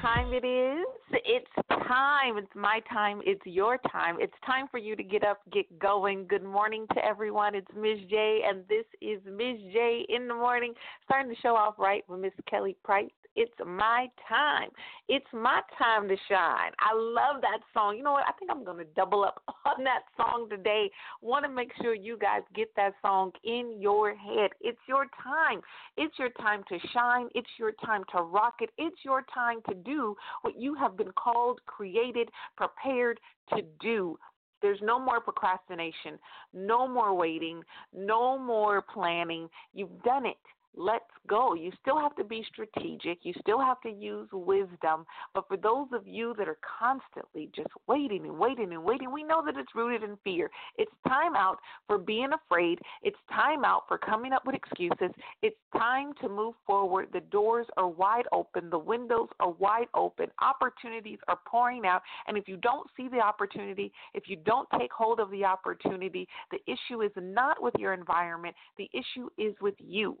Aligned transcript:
time 0.00 0.32
it 0.32 0.44
is. 0.44 0.86
It's 1.12 1.50
time. 1.68 2.38
It's 2.38 2.54
my 2.54 2.80
time. 2.90 3.20
It's 3.24 3.44
your 3.44 3.78
time. 3.90 4.16
It's 4.18 4.34
time 4.46 4.66
for 4.70 4.78
you 4.78 4.96
to 4.96 5.02
get 5.02 5.24
up, 5.24 5.40
get 5.52 5.78
going. 5.78 6.26
Good 6.26 6.44
morning 6.44 6.86
to 6.94 7.04
everyone. 7.04 7.54
It's 7.54 7.66
Ms. 7.76 7.98
J, 8.08 8.42
and 8.46 8.62
this 8.68 8.84
is 9.00 9.20
Ms. 9.26 9.58
J 9.72 10.06
in 10.08 10.28
the 10.28 10.34
morning. 10.34 10.72
Starting 11.04 11.34
to 11.34 11.40
show 11.40 11.54
off 11.54 11.74
right 11.78 12.02
with 12.08 12.20
Miss 12.20 12.32
Kelly 12.48 12.76
Price. 12.82 13.10
It's 13.36 13.54
my 13.64 14.08
time. 14.28 14.70
It's 15.08 15.26
my 15.32 15.60
time 15.78 16.08
to 16.08 16.16
shine. 16.28 16.72
I 16.78 16.94
love 16.94 17.40
that 17.42 17.60
song. 17.72 17.96
You 17.96 18.02
know 18.02 18.12
what? 18.12 18.24
I 18.26 18.32
think 18.38 18.50
I'm 18.50 18.64
going 18.64 18.78
to 18.78 18.92
double 18.96 19.24
up 19.24 19.42
on 19.66 19.84
that 19.84 20.02
song 20.16 20.48
today. 20.50 20.90
Want 21.22 21.44
to 21.44 21.50
make 21.50 21.70
sure 21.80 21.94
you 21.94 22.18
guys 22.18 22.42
get 22.54 22.68
that 22.76 22.94
song 23.02 23.32
in 23.44 23.76
your 23.80 24.14
head. 24.14 24.50
It's 24.60 24.80
your 24.88 25.06
time. 25.22 25.60
It's 25.96 26.18
your 26.18 26.30
time 26.30 26.64
to 26.68 26.78
shine. 26.92 27.28
It's 27.34 27.48
your 27.58 27.72
time 27.84 28.02
to 28.16 28.22
rock 28.22 28.54
it. 28.60 28.70
It's 28.78 28.98
your 29.04 29.24
time 29.32 29.58
to 29.68 29.74
do 29.74 30.16
what 30.42 30.58
you 30.58 30.74
have 30.74 30.96
been 30.96 31.12
called, 31.12 31.60
created, 31.66 32.30
prepared 32.56 33.20
to 33.54 33.62
do. 33.80 34.18
There's 34.62 34.80
no 34.82 34.98
more 34.98 35.20
procrastination, 35.20 36.18
no 36.52 36.86
more 36.86 37.14
waiting, 37.14 37.62
no 37.94 38.38
more 38.38 38.82
planning. 38.82 39.48
You've 39.72 40.02
done 40.02 40.26
it. 40.26 40.36
Let's 40.76 41.04
go. 41.26 41.54
You 41.54 41.72
still 41.80 41.98
have 41.98 42.14
to 42.16 42.24
be 42.24 42.44
strategic. 42.52 43.18
You 43.24 43.34
still 43.40 43.60
have 43.60 43.80
to 43.82 43.90
use 43.90 44.28
wisdom. 44.32 45.04
But 45.34 45.48
for 45.48 45.56
those 45.56 45.88
of 45.92 46.06
you 46.06 46.34
that 46.38 46.48
are 46.48 46.58
constantly 46.78 47.50
just 47.54 47.70
waiting 47.88 48.24
and 48.24 48.38
waiting 48.38 48.72
and 48.72 48.84
waiting, 48.84 49.12
we 49.12 49.24
know 49.24 49.42
that 49.44 49.56
it's 49.56 49.74
rooted 49.74 50.08
in 50.08 50.16
fear. 50.22 50.50
It's 50.78 50.92
time 51.08 51.34
out 51.34 51.58
for 51.86 51.98
being 51.98 52.30
afraid. 52.32 52.78
It's 53.02 53.18
time 53.30 53.64
out 53.64 53.82
for 53.88 53.98
coming 53.98 54.32
up 54.32 54.46
with 54.46 54.54
excuses. 54.54 55.14
It's 55.42 55.56
time 55.76 56.12
to 56.22 56.28
move 56.28 56.54
forward. 56.66 57.08
The 57.12 57.20
doors 57.20 57.66
are 57.76 57.88
wide 57.88 58.26
open. 58.32 58.70
The 58.70 58.78
windows 58.78 59.28
are 59.40 59.50
wide 59.50 59.88
open. 59.94 60.28
Opportunities 60.40 61.18
are 61.28 61.38
pouring 61.46 61.84
out. 61.84 62.02
And 62.28 62.36
if 62.36 62.46
you 62.46 62.56
don't 62.56 62.88
see 62.96 63.08
the 63.08 63.20
opportunity, 63.20 63.92
if 64.14 64.24
you 64.28 64.36
don't 64.36 64.68
take 64.78 64.92
hold 64.92 65.18
of 65.18 65.30
the 65.30 65.44
opportunity, 65.44 66.28
the 66.50 66.60
issue 66.66 67.02
is 67.02 67.12
not 67.16 67.60
with 67.60 67.74
your 67.78 67.92
environment. 67.92 68.54
The 68.78 68.88
issue 68.94 69.28
is 69.36 69.54
with 69.60 69.74
you. 69.78 70.16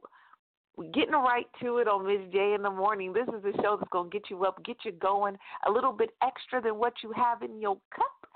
Getting 0.94 1.12
right 1.12 1.46
to 1.62 1.78
it 1.78 1.88
on 1.88 2.06
Ms. 2.06 2.32
J 2.32 2.54
in 2.54 2.62
the 2.62 2.70
morning. 2.70 3.12
This 3.12 3.28
is 3.28 3.44
a 3.44 3.52
show 3.60 3.76
that's 3.78 3.90
going 3.90 4.10
to 4.10 4.18
get 4.18 4.30
you 4.30 4.44
up, 4.44 4.64
get 4.64 4.78
you 4.84 4.92
going 4.92 5.36
a 5.66 5.70
little 5.70 5.92
bit 5.92 6.10
extra 6.22 6.62
than 6.62 6.78
what 6.78 6.94
you 7.02 7.12
have 7.14 7.42
in 7.42 7.60
your 7.60 7.76
cup. 7.94 8.26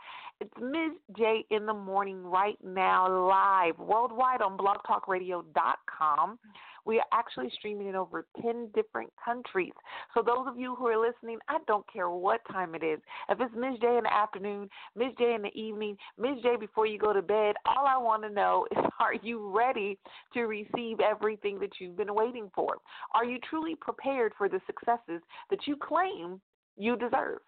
It's 0.40 0.52
Ms. 0.60 0.92
J 1.16 1.46
in 1.50 1.64
the 1.64 1.72
morning 1.72 2.22
right 2.22 2.58
now, 2.62 3.08
live 3.28 3.78
worldwide 3.78 4.42
on 4.42 4.58
blogtalkradio.com. 4.58 6.38
We 6.84 6.98
are 6.98 7.06
actually 7.12 7.50
streaming 7.56 7.88
in 7.88 7.94
over 7.94 8.26
10 8.42 8.68
different 8.74 9.10
countries. 9.22 9.72
So, 10.12 10.22
those 10.22 10.46
of 10.46 10.58
you 10.58 10.74
who 10.74 10.86
are 10.86 10.98
listening, 10.98 11.38
I 11.48 11.58
don't 11.66 11.84
care 11.92 12.10
what 12.10 12.40
time 12.50 12.74
it 12.74 12.82
is. 12.82 13.00
If 13.28 13.40
it's. 13.40 13.54
J 13.54 13.96
in 13.96 14.04
the 14.04 14.12
afternoon. 14.12 14.68
J 14.98 15.34
in 15.34 15.42
the 15.42 15.54
evening. 15.54 15.96
J 16.42 16.56
before 16.58 16.86
you 16.86 16.98
go 16.98 17.12
to 17.12 17.22
bed, 17.22 17.54
all 17.64 17.86
I 17.86 17.96
want 17.96 18.22
to 18.22 18.30
know 18.30 18.66
is 18.72 18.78
are 19.00 19.14
you 19.14 19.50
ready 19.50 19.98
to 20.34 20.42
receive 20.42 21.00
everything 21.00 21.58
that 21.60 21.70
you've 21.78 21.96
been 21.96 22.14
waiting 22.14 22.50
for? 22.54 22.76
Are 23.14 23.24
you 23.24 23.38
truly 23.48 23.74
prepared 23.74 24.32
for 24.36 24.48
the 24.48 24.60
successes 24.66 25.22
that 25.50 25.66
you 25.66 25.76
claim 25.76 26.40
you 26.76 26.96
deserve? 26.96 27.40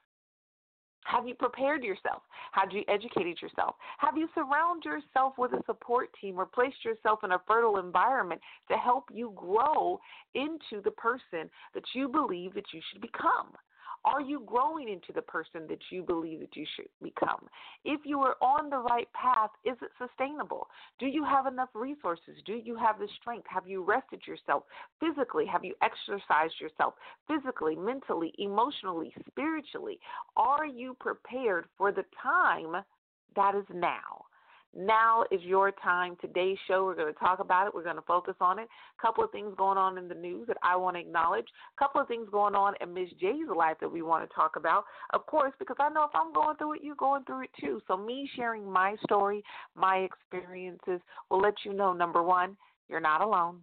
Have 1.07 1.27
you 1.29 1.35
prepared 1.35 1.85
yourself? 1.85 2.23
Have 2.53 2.73
you 2.73 2.83
educated 2.89 3.41
yourself? 3.41 3.77
Have 3.99 4.17
you 4.17 4.29
surrounded 4.35 4.85
yourself 4.85 5.35
with 5.39 5.53
a 5.53 5.63
support 5.65 6.11
team 6.21 6.39
or 6.39 6.47
placed 6.47 6.85
yourself 6.85 7.21
in 7.23 7.33
a 7.33 7.41
fertile 7.47 7.79
environment 7.79 8.41
to 8.71 8.77
help 8.77 9.05
you 9.13 9.33
grow 9.37 10.01
into 10.35 10.83
the 10.83 10.91
person 10.91 11.49
that 11.75 11.85
you 11.95 12.09
believe 12.09 12.55
that 12.55 12.73
you 12.73 12.81
should 12.91 13.01
become? 13.01 13.53
Are 14.05 14.21
you 14.21 14.43
growing 14.47 14.89
into 14.89 15.13
the 15.15 15.23
person 15.23 15.63
that 15.69 15.79
you 15.91 16.03
believe 16.03 16.41
that 16.41 16.57
you 16.57 16.67
should 16.77 16.89
become? 17.03 17.49
If 17.85 18.01
you 18.05 18.21
are 18.21 18.37
on 18.41 18.71
the 18.71 18.79
right 18.79 19.09
path, 19.13 19.51
is 19.65 19.77
it 19.83 19.91
sustainable? 19.99 20.69
Do 20.99 21.07
you 21.07 21.25
have 21.25 21.47
enough 21.47 21.71
resources? 21.75 22.37
Do 22.45 22.55
you 22.55 22.77
have 22.77 22.99
the 22.99 23.09
strength? 23.21 23.47
Have 23.49 23.67
you 23.67 23.83
rested 23.83 24.21
yourself 24.27 24.65
physically? 25.01 25.47
Have 25.47 25.65
you 25.65 25.75
exercised 25.83 26.55
yourself 26.61 26.95
physically, 27.27 27.77
mentally, 27.77 28.33
emotionally, 28.39 29.13
spiritually? 29.29 29.99
Are 30.37 30.67
you 30.67 30.97
prepared 31.01 31.67
for 31.77 31.93
the 31.93 32.05
time 32.23 32.83
that 33.35 33.55
is 33.55 33.67
now? 33.73 34.27
Now 34.77 35.25
is 35.31 35.41
your 35.43 35.73
time. 35.83 36.17
Today's 36.21 36.59
show, 36.69 36.85
we're 36.85 36.97
going 36.97 37.13
to 37.13 37.19
talk 37.19 37.39
about 37.39 37.67
it. 37.67 37.75
We're 37.75 37.83
going 37.83 37.97
to 37.97 38.03
focus 38.03 38.35
on 38.43 38.59
it. 38.59 38.69
A 38.99 39.03
couple 39.03 39.25
of 39.25 39.31
things 39.31 39.55
going 39.57 39.79
on 39.79 39.97
in 39.97 40.07
the 40.07 40.15
news 40.15 40.47
that 40.49 40.59
I 40.63 40.77
want 40.77 40.97
to 40.97 41.01
acknowledge. 41.01 41.47
A 41.75 41.79
couple 41.83 41.99
of 41.99 42.09
things 42.09 42.29
going 42.31 42.55
on 42.55 42.75
in 42.83 42.93
Miss 42.93 43.09
J's 43.19 43.49
life 43.57 43.79
that 43.81 43.91
we 43.91 44.03
want 44.03 44.29
to 44.29 44.35
talk 44.35 44.57
about. 44.57 44.85
Of 45.15 45.25
course, 45.25 45.53
because 45.59 45.77
I 45.81 45.89
know 45.89 46.05
if 46.05 46.11
I'm 46.15 46.31
going 46.35 46.57
through 46.59 46.75
it, 46.75 46.81
you're 46.83 46.95
going 46.95 47.25
through 47.25 47.45
it 47.45 47.51
too. 47.59 47.81
So, 47.89 47.97
me 47.97 48.29
sharing 48.37 48.71
my 48.71 48.97
story, 49.05 49.43
my 49.75 50.07
experiences 50.07 51.01
will 51.31 51.41
let 51.41 51.55
you 51.65 51.73
know 51.73 51.95
number 51.95 52.23
one, 52.23 52.55
you're 52.91 53.01
not 53.01 53.23
alone. 53.23 53.63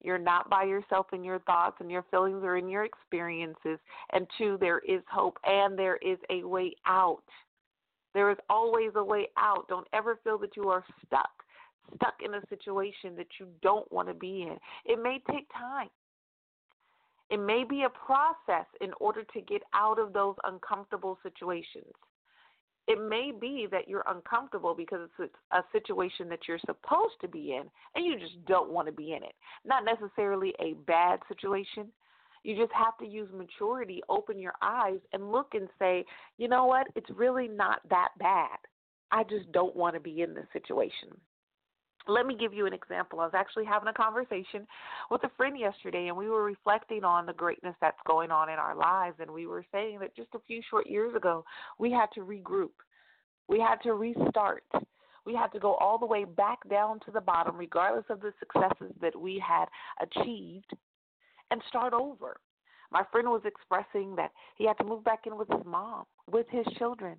You're 0.00 0.18
not 0.18 0.48
by 0.48 0.64
yourself 0.64 1.06
in 1.12 1.24
your 1.24 1.40
thoughts 1.40 1.76
and 1.80 1.90
your 1.90 2.04
feelings 2.10 2.42
or 2.42 2.56
in 2.56 2.68
your 2.68 2.84
experiences. 2.84 3.78
And 4.12 4.26
two, 4.36 4.58
there 4.60 4.80
is 4.80 5.02
hope 5.10 5.38
and 5.44 5.78
there 5.78 5.96
is 5.96 6.18
a 6.30 6.46
way 6.46 6.74
out. 6.86 7.22
There 8.14 8.30
is 8.30 8.38
always 8.48 8.92
a 8.94 9.04
way 9.04 9.28
out. 9.36 9.68
Don't 9.68 9.88
ever 9.92 10.18
feel 10.22 10.38
that 10.38 10.56
you 10.56 10.68
are 10.68 10.84
stuck, 11.04 11.30
stuck 11.96 12.14
in 12.24 12.34
a 12.34 12.40
situation 12.48 13.16
that 13.16 13.26
you 13.38 13.46
don't 13.60 13.90
want 13.92 14.08
to 14.08 14.14
be 14.14 14.42
in. 14.42 14.56
It 14.84 15.02
may 15.02 15.20
take 15.30 15.48
time. 15.52 15.90
It 17.30 17.38
may 17.38 17.64
be 17.68 17.84
a 17.84 17.88
process 17.88 18.66
in 18.80 18.92
order 19.00 19.24
to 19.24 19.40
get 19.40 19.62
out 19.74 19.98
of 19.98 20.12
those 20.12 20.36
uncomfortable 20.44 21.18
situations. 21.22 21.92
It 22.86 22.98
may 23.08 23.32
be 23.38 23.66
that 23.70 23.88
you're 23.88 24.04
uncomfortable 24.06 24.74
because 24.74 25.08
it's 25.18 25.34
a 25.52 25.62
situation 25.72 26.28
that 26.28 26.40
you're 26.46 26.58
supposed 26.58 27.14
to 27.22 27.28
be 27.28 27.52
in 27.52 27.62
and 27.94 28.04
you 28.04 28.18
just 28.18 28.44
don't 28.46 28.70
want 28.70 28.86
to 28.88 28.92
be 28.92 29.14
in 29.14 29.22
it. 29.22 29.34
Not 29.64 29.84
necessarily 29.84 30.52
a 30.60 30.74
bad 30.86 31.20
situation, 31.26 31.88
you 32.44 32.54
just 32.56 32.72
have 32.72 32.96
to 32.98 33.06
use 33.06 33.28
maturity, 33.34 34.02
open 34.08 34.38
your 34.38 34.52
eyes, 34.62 35.00
and 35.12 35.32
look 35.32 35.54
and 35.54 35.68
say, 35.78 36.04
you 36.38 36.46
know 36.46 36.66
what? 36.66 36.86
It's 36.94 37.10
really 37.16 37.48
not 37.48 37.80
that 37.90 38.10
bad. 38.18 38.58
I 39.10 39.24
just 39.24 39.50
don't 39.52 39.74
want 39.74 39.94
to 39.94 40.00
be 40.00 40.22
in 40.22 40.34
this 40.34 40.46
situation. 40.52 41.08
Let 42.06 42.26
me 42.26 42.36
give 42.38 42.52
you 42.52 42.66
an 42.66 42.74
example. 42.74 43.20
I 43.20 43.24
was 43.24 43.34
actually 43.34 43.64
having 43.64 43.88
a 43.88 43.92
conversation 43.94 44.66
with 45.10 45.24
a 45.24 45.30
friend 45.38 45.58
yesterday, 45.58 46.08
and 46.08 46.16
we 46.16 46.28
were 46.28 46.44
reflecting 46.44 47.02
on 47.02 47.24
the 47.24 47.32
greatness 47.32 47.74
that's 47.80 47.96
going 48.06 48.30
on 48.30 48.50
in 48.50 48.58
our 48.58 48.76
lives. 48.76 49.16
And 49.20 49.30
we 49.30 49.46
were 49.46 49.64
saying 49.72 50.00
that 50.00 50.14
just 50.14 50.34
a 50.34 50.40
few 50.46 50.60
short 50.68 50.86
years 50.86 51.14
ago, 51.14 51.46
we 51.78 51.90
had 51.90 52.08
to 52.14 52.20
regroup, 52.20 52.72
we 53.48 53.58
had 53.58 53.76
to 53.84 53.94
restart. 53.94 54.64
We 55.24 55.34
had 55.34 55.52
to 55.52 55.58
go 55.58 55.74
all 55.76 55.96
the 55.96 56.04
way 56.04 56.24
back 56.24 56.58
down 56.68 57.00
to 57.06 57.10
the 57.10 57.20
bottom, 57.20 57.56
regardless 57.56 58.04
of 58.10 58.20
the 58.20 58.34
successes 58.38 58.94
that 59.00 59.18
we 59.18 59.42
had 59.46 59.66
achieved, 60.02 60.70
and 61.50 61.60
start 61.68 61.92
over. 61.92 62.36
My 62.90 63.02
friend 63.10 63.28
was 63.28 63.42
expressing 63.44 64.14
that 64.16 64.30
he 64.56 64.66
had 64.66 64.78
to 64.78 64.84
move 64.84 65.04
back 65.04 65.26
in 65.26 65.36
with 65.36 65.48
his 65.48 65.64
mom, 65.66 66.04
with 66.30 66.46
his 66.50 66.66
children. 66.78 67.16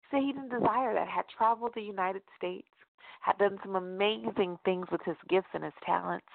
He 0.00 0.06
said 0.10 0.22
he 0.22 0.32
didn't 0.32 0.50
desire 0.50 0.94
that, 0.94 1.08
had 1.08 1.24
traveled 1.36 1.72
the 1.74 1.82
United 1.82 2.22
States, 2.36 2.68
had 3.20 3.38
done 3.38 3.58
some 3.64 3.76
amazing 3.76 4.58
things 4.64 4.86
with 4.92 5.00
his 5.04 5.16
gifts 5.28 5.48
and 5.52 5.64
his 5.64 5.72
talents. 5.84 6.26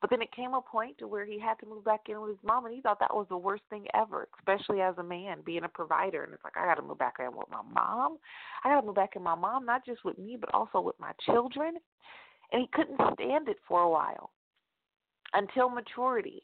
But 0.00 0.10
then 0.10 0.20
it 0.20 0.32
came 0.32 0.52
a 0.52 0.60
point 0.60 0.98
to 0.98 1.06
where 1.06 1.24
he 1.24 1.38
had 1.38 1.60
to 1.60 1.66
move 1.66 1.84
back 1.84 2.08
in 2.08 2.20
with 2.20 2.30
his 2.30 2.44
mom, 2.44 2.66
and 2.66 2.74
he 2.74 2.80
thought 2.80 2.98
that 2.98 3.14
was 3.14 3.26
the 3.28 3.38
worst 3.38 3.62
thing 3.70 3.86
ever, 3.94 4.26
especially 4.36 4.80
as 4.80 4.98
a 4.98 5.02
man 5.04 5.38
being 5.46 5.62
a 5.62 5.68
provider. 5.68 6.24
And 6.24 6.34
it's 6.34 6.42
like 6.42 6.56
I 6.56 6.66
got 6.66 6.74
to 6.74 6.82
move 6.82 6.98
back 6.98 7.16
in 7.20 7.36
with 7.36 7.48
my 7.52 7.62
mom. 7.72 8.16
I 8.64 8.70
got 8.70 8.80
to 8.80 8.86
move 8.86 8.96
back 8.96 9.14
in 9.14 9.22
my 9.22 9.36
mom, 9.36 9.64
not 9.64 9.86
just 9.86 10.04
with 10.04 10.18
me, 10.18 10.36
but 10.40 10.52
also 10.52 10.80
with 10.80 10.98
my 10.98 11.12
children. 11.24 11.74
And 12.50 12.62
he 12.62 12.68
couldn't 12.72 13.00
stand 13.14 13.48
it 13.48 13.58
for 13.68 13.82
a 13.82 13.88
while 13.88 14.30
until 15.34 15.68
maturity 15.68 16.42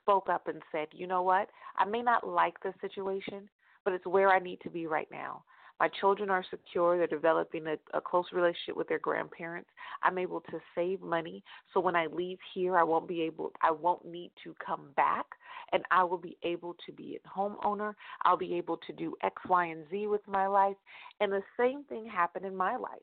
spoke 0.00 0.28
up 0.28 0.48
and 0.48 0.62
said, 0.70 0.88
you 0.92 1.06
know 1.06 1.22
what? 1.22 1.48
I 1.76 1.84
may 1.84 2.02
not 2.02 2.26
like 2.26 2.54
the 2.62 2.74
situation, 2.80 3.48
but 3.84 3.94
it's 3.94 4.06
where 4.06 4.28
I 4.28 4.38
need 4.38 4.60
to 4.62 4.70
be 4.70 4.86
right 4.86 5.08
now. 5.10 5.42
My 5.80 5.88
children 6.00 6.30
are 6.30 6.44
secure. 6.50 6.96
They're 6.96 7.06
developing 7.06 7.66
a, 7.66 7.76
a 7.96 8.00
close 8.00 8.26
relationship 8.32 8.76
with 8.76 8.88
their 8.88 9.00
grandparents. 9.00 9.68
I'm 10.02 10.18
able 10.18 10.40
to 10.42 10.60
save 10.74 11.00
money, 11.00 11.42
so 11.72 11.80
when 11.80 11.96
I 11.96 12.06
leave 12.06 12.38
here, 12.54 12.78
I 12.78 12.84
won't 12.84 13.08
be 13.08 13.22
able. 13.22 13.50
I 13.60 13.72
won't 13.72 14.04
need 14.04 14.30
to 14.44 14.54
come 14.64 14.90
back, 14.96 15.26
and 15.72 15.82
I 15.90 16.04
will 16.04 16.18
be 16.18 16.36
able 16.44 16.76
to 16.86 16.92
be 16.92 17.18
a 17.18 17.28
homeowner. 17.28 17.94
I'll 18.24 18.36
be 18.36 18.54
able 18.54 18.76
to 18.86 18.92
do 18.92 19.16
X, 19.22 19.34
Y, 19.48 19.66
and 19.66 19.84
Z 19.90 20.06
with 20.06 20.26
my 20.28 20.46
life. 20.46 20.76
And 21.20 21.32
the 21.32 21.42
same 21.58 21.82
thing 21.84 22.06
happened 22.06 22.46
in 22.46 22.54
my 22.54 22.76
life. 22.76 23.02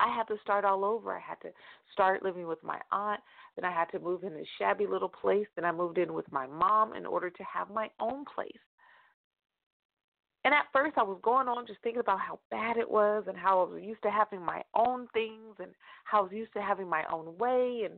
I 0.00 0.14
had 0.14 0.24
to 0.28 0.36
start 0.42 0.64
all 0.64 0.84
over. 0.84 1.12
I 1.12 1.20
had 1.20 1.40
to 1.42 1.50
start 1.92 2.22
living 2.22 2.46
with 2.46 2.62
my 2.62 2.80
aunt. 2.90 3.20
Then 3.56 3.64
I 3.64 3.72
had 3.72 3.86
to 3.92 3.98
move 3.98 4.24
in 4.24 4.32
a 4.32 4.44
shabby 4.58 4.86
little 4.86 5.08
place. 5.08 5.46
Then 5.56 5.64
I 5.64 5.72
moved 5.72 5.98
in 5.98 6.12
with 6.12 6.30
my 6.32 6.46
mom 6.46 6.94
in 6.94 7.06
order 7.06 7.30
to 7.30 7.44
have 7.44 7.70
my 7.70 7.88
own 8.00 8.24
place. 8.34 8.52
And 10.44 10.52
at 10.52 10.66
first, 10.72 10.98
I 10.98 11.02
was 11.02 11.18
going 11.22 11.48
on 11.48 11.66
just 11.66 11.80
thinking 11.82 12.00
about 12.00 12.20
how 12.20 12.38
bad 12.50 12.76
it 12.76 12.90
was 12.90 13.24
and 13.28 13.36
how 13.36 13.60
I 13.62 13.72
was 13.72 13.82
used 13.82 14.02
to 14.02 14.10
having 14.10 14.44
my 14.44 14.62
own 14.74 15.06
things 15.14 15.56
and 15.58 15.70
how 16.04 16.18
I 16.18 16.22
was 16.22 16.32
used 16.32 16.52
to 16.52 16.60
having 16.60 16.88
my 16.88 17.04
own 17.10 17.38
way 17.38 17.82
and 17.86 17.94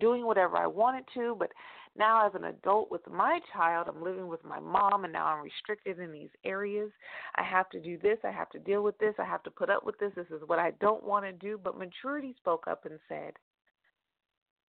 doing 0.00 0.24
whatever 0.24 0.56
I 0.56 0.66
wanted 0.66 1.04
to. 1.14 1.36
But 1.38 1.50
Now, 1.96 2.26
as 2.26 2.34
an 2.34 2.44
adult 2.44 2.90
with 2.90 3.02
my 3.08 3.38
child, 3.52 3.86
I'm 3.88 4.02
living 4.02 4.26
with 4.26 4.44
my 4.44 4.58
mom, 4.58 5.04
and 5.04 5.12
now 5.12 5.26
I'm 5.26 5.44
restricted 5.44 6.00
in 6.00 6.10
these 6.10 6.30
areas. 6.44 6.90
I 7.36 7.44
have 7.44 7.70
to 7.70 7.80
do 7.80 7.98
this. 7.98 8.18
I 8.24 8.32
have 8.32 8.50
to 8.50 8.58
deal 8.58 8.82
with 8.82 8.98
this. 8.98 9.14
I 9.18 9.24
have 9.24 9.44
to 9.44 9.50
put 9.50 9.70
up 9.70 9.86
with 9.86 9.98
this. 10.00 10.10
This 10.16 10.26
is 10.26 10.42
what 10.46 10.58
I 10.58 10.72
don't 10.80 11.04
want 11.04 11.24
to 11.24 11.32
do. 11.32 11.58
But 11.62 11.78
maturity 11.78 12.34
spoke 12.36 12.64
up 12.68 12.84
and 12.84 12.98
said, 13.08 13.34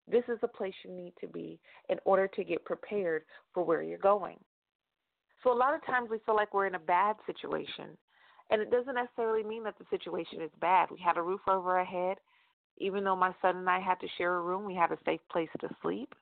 this 0.08 0.22
is 0.28 0.38
the 0.40 0.48
place 0.48 0.74
you 0.84 0.92
need 0.92 1.14
to 1.20 1.26
be 1.26 1.58
in 1.88 1.98
order 2.04 2.28
to 2.28 2.44
get 2.44 2.64
prepared 2.64 3.24
for 3.52 3.64
where 3.64 3.82
you're 3.82 3.98
going. 3.98 4.38
So, 5.42 5.52
a 5.52 5.54
lot 5.54 5.74
of 5.74 5.84
times 5.84 6.08
we 6.10 6.18
feel 6.24 6.36
like 6.36 6.54
we're 6.54 6.66
in 6.66 6.76
a 6.76 6.80
bad 6.80 7.16
situation. 7.26 7.96
And 8.50 8.62
it 8.62 8.70
doesn't 8.70 8.94
necessarily 8.94 9.42
mean 9.42 9.64
that 9.64 9.74
the 9.78 9.84
situation 9.90 10.40
is 10.40 10.50
bad. 10.60 10.90
We 10.92 11.00
had 11.04 11.16
a 11.16 11.22
roof 11.22 11.40
over 11.48 11.76
our 11.76 11.84
head. 11.84 12.18
Even 12.78 13.02
though 13.02 13.16
my 13.16 13.34
son 13.42 13.56
and 13.56 13.70
I 13.70 13.80
had 13.80 13.98
to 14.00 14.06
share 14.16 14.36
a 14.36 14.42
room, 14.42 14.64
we 14.64 14.74
had 14.74 14.92
a 14.92 14.98
safe 15.04 15.20
place 15.32 15.48
to 15.60 15.68
sleep. 15.82 16.14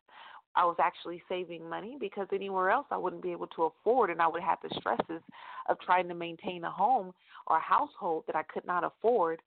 I 0.56 0.64
was 0.64 0.76
actually 0.80 1.22
saving 1.28 1.68
money 1.68 1.96
because 1.98 2.28
anywhere 2.32 2.70
else 2.70 2.86
I 2.90 2.96
wouldn't 2.96 3.22
be 3.22 3.32
able 3.32 3.48
to 3.48 3.64
afford, 3.64 4.10
and 4.10 4.20
I 4.22 4.28
would 4.28 4.42
have 4.42 4.58
the 4.62 4.74
stresses 4.78 5.22
of 5.68 5.80
trying 5.80 6.08
to 6.08 6.14
maintain 6.14 6.64
a 6.64 6.70
home 6.70 7.12
or 7.46 7.56
a 7.56 7.60
household 7.60 8.24
that 8.26 8.36
I 8.36 8.42
could 8.44 8.66
not 8.66 8.84
afford. 8.84 9.40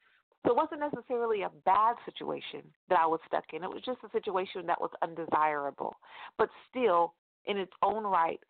So 0.45 0.53
it 0.53 0.57
wasn't 0.57 0.81
necessarily 0.81 1.43
a 1.43 1.51
bad 1.65 1.97
situation 2.05 2.63
that 2.89 2.99
I 2.99 3.07
was 3.07 3.21
stuck 3.27 3.45
in. 3.53 3.65
It 3.65 3.71
was 3.71 3.83
just 3.85 3.99
a 4.05 4.11
situation 4.11 4.67
that 4.67 4.81
was 4.81 4.91
undesirable, 5.03 5.97
but 6.39 6.49
still, 6.71 7.15
in 7.47 7.57
its 7.57 7.73
own 7.83 8.05
right, 8.05 8.41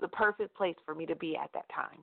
the 0.00 0.08
perfect 0.08 0.56
place 0.56 0.76
for 0.84 0.94
me 0.94 1.06
to 1.06 1.16
be 1.16 1.36
at 1.36 1.50
that 1.54 1.68
time. 1.74 2.02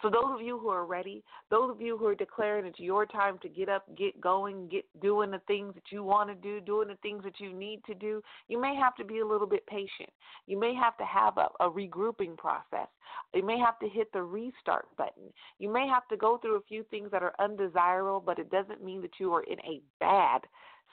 So 0.00 0.10
those 0.10 0.34
of 0.34 0.40
you 0.40 0.58
who 0.58 0.68
are 0.68 0.84
ready, 0.84 1.24
those 1.50 1.70
of 1.70 1.80
you 1.80 1.98
who 1.98 2.06
are 2.06 2.14
declaring 2.14 2.66
it's 2.66 2.78
your 2.78 3.04
time 3.04 3.38
to 3.42 3.48
get 3.48 3.68
up, 3.68 3.84
get 3.96 4.20
going, 4.20 4.68
get 4.68 4.84
doing 5.00 5.30
the 5.30 5.40
things 5.48 5.74
that 5.74 5.90
you 5.90 6.04
want 6.04 6.28
to 6.28 6.36
do, 6.36 6.60
doing 6.60 6.88
the 6.88 6.96
things 7.02 7.24
that 7.24 7.40
you 7.40 7.52
need 7.52 7.82
to 7.86 7.94
do, 7.94 8.22
you 8.46 8.60
may 8.60 8.76
have 8.76 8.94
to 8.96 9.04
be 9.04 9.18
a 9.18 9.26
little 9.26 9.46
bit 9.46 9.66
patient. 9.66 10.10
You 10.46 10.58
may 10.58 10.72
have 10.74 10.96
to 10.98 11.04
have 11.04 11.36
a, 11.36 11.48
a 11.60 11.70
regrouping 11.70 12.36
process. 12.36 12.88
You 13.34 13.44
may 13.44 13.58
have 13.58 13.78
to 13.80 13.88
hit 13.88 14.12
the 14.12 14.22
restart 14.22 14.86
button. 14.96 15.32
You 15.58 15.72
may 15.72 15.88
have 15.88 16.06
to 16.08 16.16
go 16.16 16.38
through 16.38 16.56
a 16.56 16.62
few 16.68 16.84
things 16.84 17.10
that 17.10 17.22
are 17.22 17.34
undesirable, 17.40 18.22
but 18.24 18.38
it 18.38 18.50
doesn't 18.50 18.84
mean 18.84 19.02
that 19.02 19.18
you 19.18 19.32
are 19.34 19.42
in 19.42 19.58
a 19.60 19.80
bad 19.98 20.42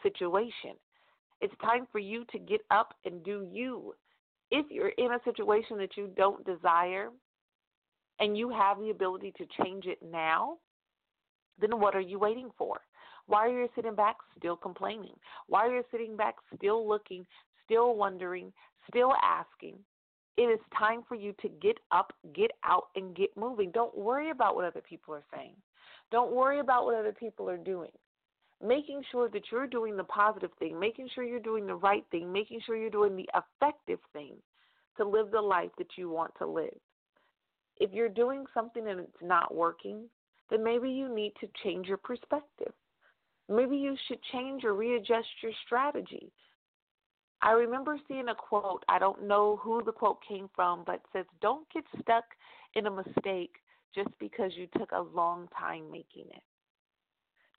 situation. 0.01 0.71
It's 1.41 1.53
time 1.61 1.87
for 1.91 1.99
you 1.99 2.25
to 2.31 2.39
get 2.39 2.61
up 2.71 2.95
and 3.05 3.23
do 3.23 3.47
you. 3.51 3.93
If 4.51 4.67
you're 4.71 4.89
in 4.89 5.13
a 5.13 5.19
situation 5.25 5.77
that 5.77 5.97
you 5.97 6.09
don't 6.15 6.45
desire, 6.45 7.09
and 8.19 8.37
you 8.37 8.49
have 8.49 8.79
the 8.79 8.89
ability 8.89 9.33
to 9.37 9.45
change 9.63 9.85
it 9.85 9.99
now, 10.01 10.57
then 11.59 11.79
what 11.79 11.95
are 11.95 12.01
you 12.01 12.19
waiting 12.19 12.49
for? 12.57 12.79
Why 13.27 13.47
are 13.47 13.61
you 13.61 13.69
sitting 13.75 13.95
back 13.95 14.17
still 14.37 14.55
complaining? 14.55 15.15
Why 15.47 15.67
are 15.67 15.75
you 15.75 15.83
sitting 15.91 16.15
back 16.15 16.35
still 16.55 16.87
looking, 16.87 17.25
still 17.65 17.95
wondering, 17.95 18.53
still 18.89 19.13
asking? 19.23 19.75
It 20.37 20.43
is 20.43 20.59
time 20.77 21.03
for 21.07 21.15
you 21.15 21.33
to 21.41 21.49
get 21.61 21.77
up, 21.91 22.13
get 22.35 22.51
out, 22.63 22.87
and 22.95 23.15
get 23.15 23.35
moving. 23.37 23.71
Don't 23.71 23.97
worry 23.97 24.31
about 24.31 24.55
what 24.55 24.65
other 24.65 24.81
people 24.81 25.13
are 25.13 25.23
saying. 25.33 25.55
Don't 26.11 26.33
worry 26.33 26.59
about 26.59 26.85
what 26.85 26.95
other 26.95 27.13
people 27.13 27.49
are 27.49 27.57
doing. 27.57 27.91
Making 28.63 29.01
sure 29.11 29.29
that 29.29 29.43
you're 29.51 29.67
doing 29.67 29.97
the 29.97 30.03
positive 30.03 30.51
thing, 30.59 30.79
making 30.79 31.09
sure 31.13 31.23
you're 31.23 31.39
doing 31.39 31.65
the 31.65 31.75
right 31.75 32.05
thing, 32.11 32.31
making 32.31 32.61
sure 32.65 32.77
you're 32.77 32.89
doing 32.89 33.15
the 33.15 33.29
effective 33.33 33.99
thing 34.13 34.35
to 34.97 35.05
live 35.05 35.31
the 35.31 35.41
life 35.41 35.71
that 35.77 35.97
you 35.97 36.09
want 36.09 36.31
to 36.37 36.45
live 36.45 36.77
if 37.77 37.91
you're 37.91 38.09
doing 38.09 38.45
something 38.53 38.87
and 38.87 38.99
it's 38.99 39.21
not 39.21 39.53
working, 39.53 40.03
then 40.49 40.63
maybe 40.63 40.89
you 40.89 41.13
need 41.13 41.33
to 41.39 41.47
change 41.63 41.87
your 41.87 41.97
perspective. 41.97 42.73
Maybe 43.49 43.77
you 43.77 43.95
should 44.07 44.19
change 44.31 44.63
or 44.63 44.73
readjust 44.73 45.27
your 45.41 45.51
strategy. 45.65 46.31
I 47.41 47.51
remember 47.51 47.97
seeing 48.07 48.29
a 48.29 48.35
quote, 48.35 48.83
I 48.89 48.97
don't 48.97 49.27
know 49.27 49.59
who 49.61 49.83
the 49.83 49.91
quote 49.91 50.19
came 50.27 50.49
from, 50.55 50.83
but 50.85 51.01
says, 51.13 51.25
Don't 51.41 51.67
get 51.71 51.83
stuck 52.01 52.23
in 52.73 52.87
a 52.87 52.91
mistake 52.91 53.55
just 53.93 54.09
because 54.19 54.51
you 54.55 54.67
took 54.77 54.91
a 54.91 55.01
long 55.01 55.47
time 55.57 55.91
making 55.91 56.25
it. 56.31 56.43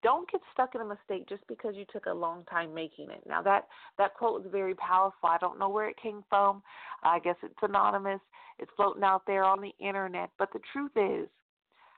Don't 0.05 0.31
get 0.31 0.41
stuck 0.53 0.75
in 0.75 0.81
a 0.81 0.85
mistake 0.85 1.27
just 1.27 1.41
because 1.47 1.74
you 1.75 1.83
took 1.91 2.05
a 2.05 2.13
long 2.13 2.43
time 2.47 2.75
making 2.75 3.09
it. 3.09 3.24
Now 3.27 3.41
that 3.41 3.67
that 3.97 4.13
quote 4.13 4.43
was 4.43 4.51
very 4.51 4.75
powerful. 4.75 5.27
I 5.27 5.39
don't 5.39 5.57
know 5.57 5.67
where 5.67 5.89
it 5.89 5.97
came 5.97 6.24
from. 6.29 6.62
I 7.01 7.17
guess 7.17 7.38
it's 7.41 7.55
anonymous. 7.63 8.19
It's 8.59 8.69
floating 8.75 9.01
out 9.01 9.24
there 9.25 9.43
on 9.43 9.62
the 9.62 9.74
internet. 9.79 10.29
But 10.38 10.53
the 10.53 10.59
truth 10.71 10.91
is 10.95 11.27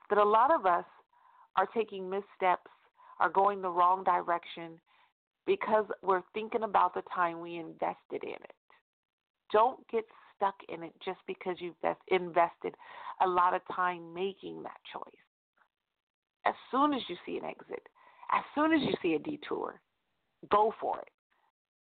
that 0.08 0.16
a 0.16 0.24
lot 0.24 0.50
of 0.50 0.64
us 0.64 0.86
are 1.56 1.66
taking 1.66 2.08
missteps, 2.08 2.70
are 3.20 3.28
going 3.28 3.60
the 3.60 3.68
wrong 3.68 4.04
direction 4.04 4.80
because 5.44 5.84
we're 6.02 6.22
thinking 6.32 6.62
about 6.62 6.94
the 6.94 7.02
time 7.14 7.42
we 7.42 7.56
invested 7.56 8.22
in 8.22 8.30
it. 8.30 8.54
Don't 9.52 9.86
get 9.90 10.04
stuck 10.34 10.54
in 10.70 10.82
it 10.82 10.94
just 11.04 11.20
because 11.26 11.56
you've 11.58 11.74
invested 12.10 12.74
a 13.20 13.28
lot 13.28 13.52
of 13.52 13.60
time 13.70 14.14
making 14.14 14.62
that 14.62 14.80
choice. 14.90 15.12
As 16.46 16.54
soon 16.70 16.94
as 16.94 17.02
you 17.10 17.16
see 17.26 17.36
an 17.36 17.44
exit, 17.44 17.86
as 18.32 18.44
soon 18.54 18.72
as 18.72 18.80
you 18.82 18.94
see 19.02 19.14
a 19.14 19.18
detour, 19.18 19.80
go 20.50 20.72
for 20.80 20.98
it. 20.98 21.08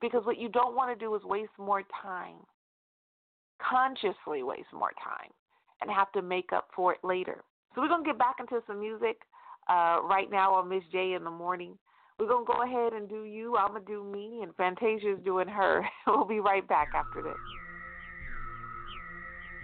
Because 0.01 0.25
what 0.25 0.39
you 0.39 0.49
don't 0.49 0.75
want 0.75 0.97
to 0.97 1.05
do 1.05 1.15
is 1.15 1.23
waste 1.25 1.51
more 1.59 1.83
time, 2.03 2.37
consciously 3.61 4.43
waste 4.43 4.73
more 4.73 4.93
time, 5.03 5.31
and 5.81 5.91
have 5.91 6.11
to 6.13 6.23
make 6.23 6.53
up 6.53 6.69
for 6.75 6.95
it 6.95 7.01
later. 7.03 7.45
So 7.75 7.83
we're 7.83 7.89
going 7.89 8.05
to 8.05 8.09
get 8.09 8.19
back 8.19 8.37
into 8.41 8.61
some 8.67 8.81
music 8.81 9.19
uh, 9.69 9.99
right 10.03 10.31
now 10.31 10.55
on 10.55 10.69
Miss 10.69 10.83
J 10.91 11.13
in 11.15 11.25
the 11.25 11.31
morning. 11.31 11.77
We're 12.19 12.29
going 12.29 12.47
to 12.47 12.53
go 12.53 12.63
ahead 12.63 12.93
and 12.93 13.09
do 13.09 13.25
you. 13.25 13.57
I'm 13.57 13.69
going 13.69 13.85
to 13.85 13.87
do 13.87 14.05
me, 14.05 14.41
and 14.43 14.55
Fantasia's 14.57 15.19
doing 15.25 15.49
her. 15.49 15.87
we'll 16.07 16.25
be 16.25 16.41
right 16.41 16.67
back 16.67 16.89
after 16.95 17.23
this. 17.23 17.37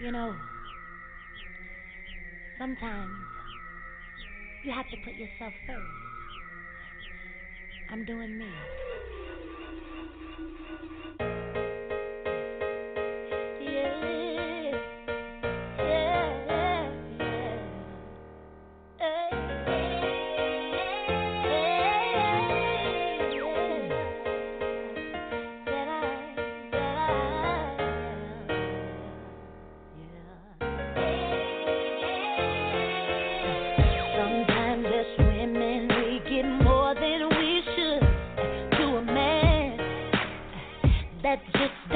You 0.00 0.12
know, 0.12 0.34
sometimes 2.58 3.12
you 4.64 4.72
have 4.72 4.88
to 4.90 4.96
put 4.98 5.14
yourself 5.14 5.52
first. 5.66 6.05
I'm 7.88 8.04
doing 8.04 8.36
me. 8.36 8.68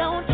Another 0.01 0.30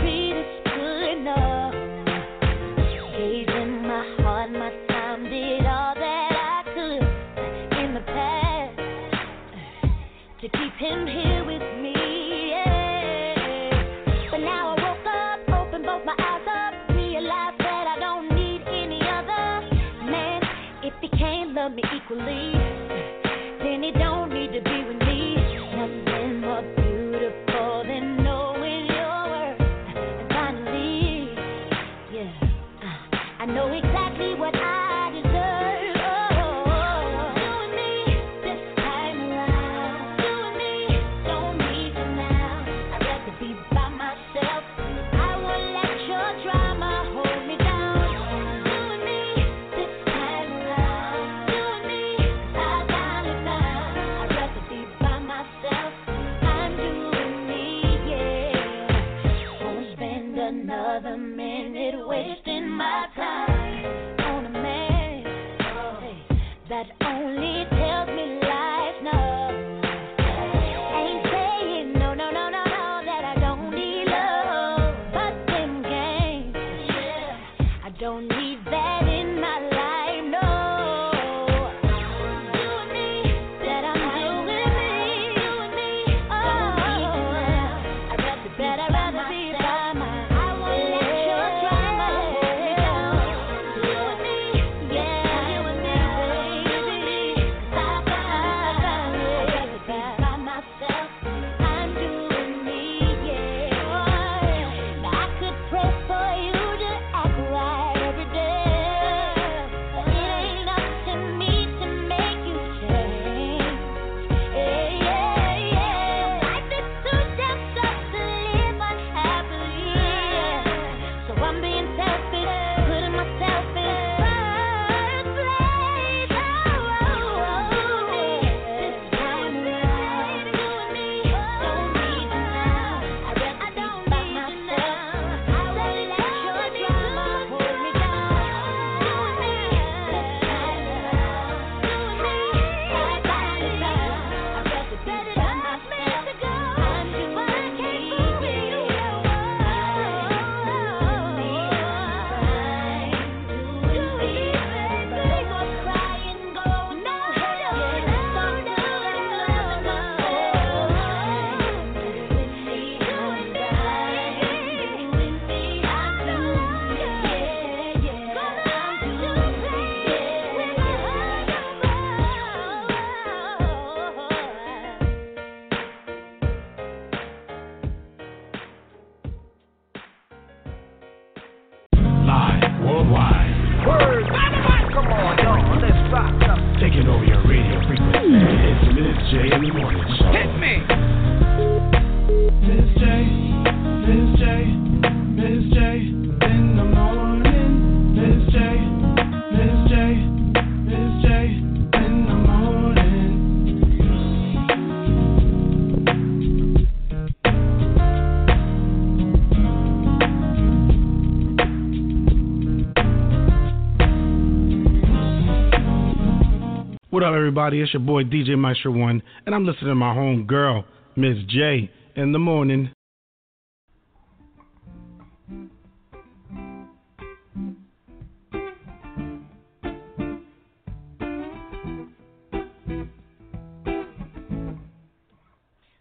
everybody? 217.36 217.82
It's 217.82 217.92
your 217.92 218.00
boy 218.00 218.24
DJ 218.24 218.56
Maestro 218.56 218.92
One, 218.92 219.22
and 219.44 219.54
I'm 219.54 219.66
listening 219.66 219.88
to 219.88 219.94
my 219.94 220.14
home 220.14 220.46
girl, 220.46 220.84
Miss 221.16 221.36
J, 221.48 221.90
in 222.14 222.32
the 222.32 222.38
morning. 222.38 222.90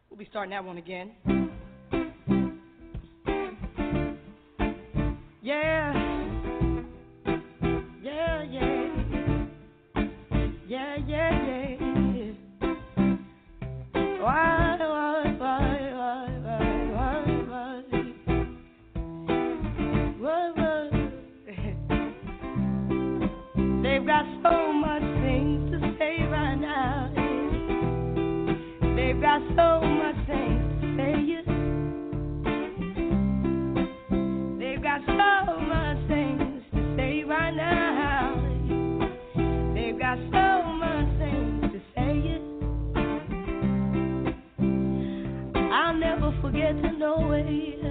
We'll 0.10 0.18
be 0.18 0.28
starting 0.30 0.52
that 0.52 0.64
one 0.64 0.78
again. 0.78 1.12
Yeah. 5.42 6.15
Though 10.76 10.98
the 11.08 11.45
wicked 46.66 46.82
find 46.82 46.82
me 46.82 47.00
guilty, 47.00 47.85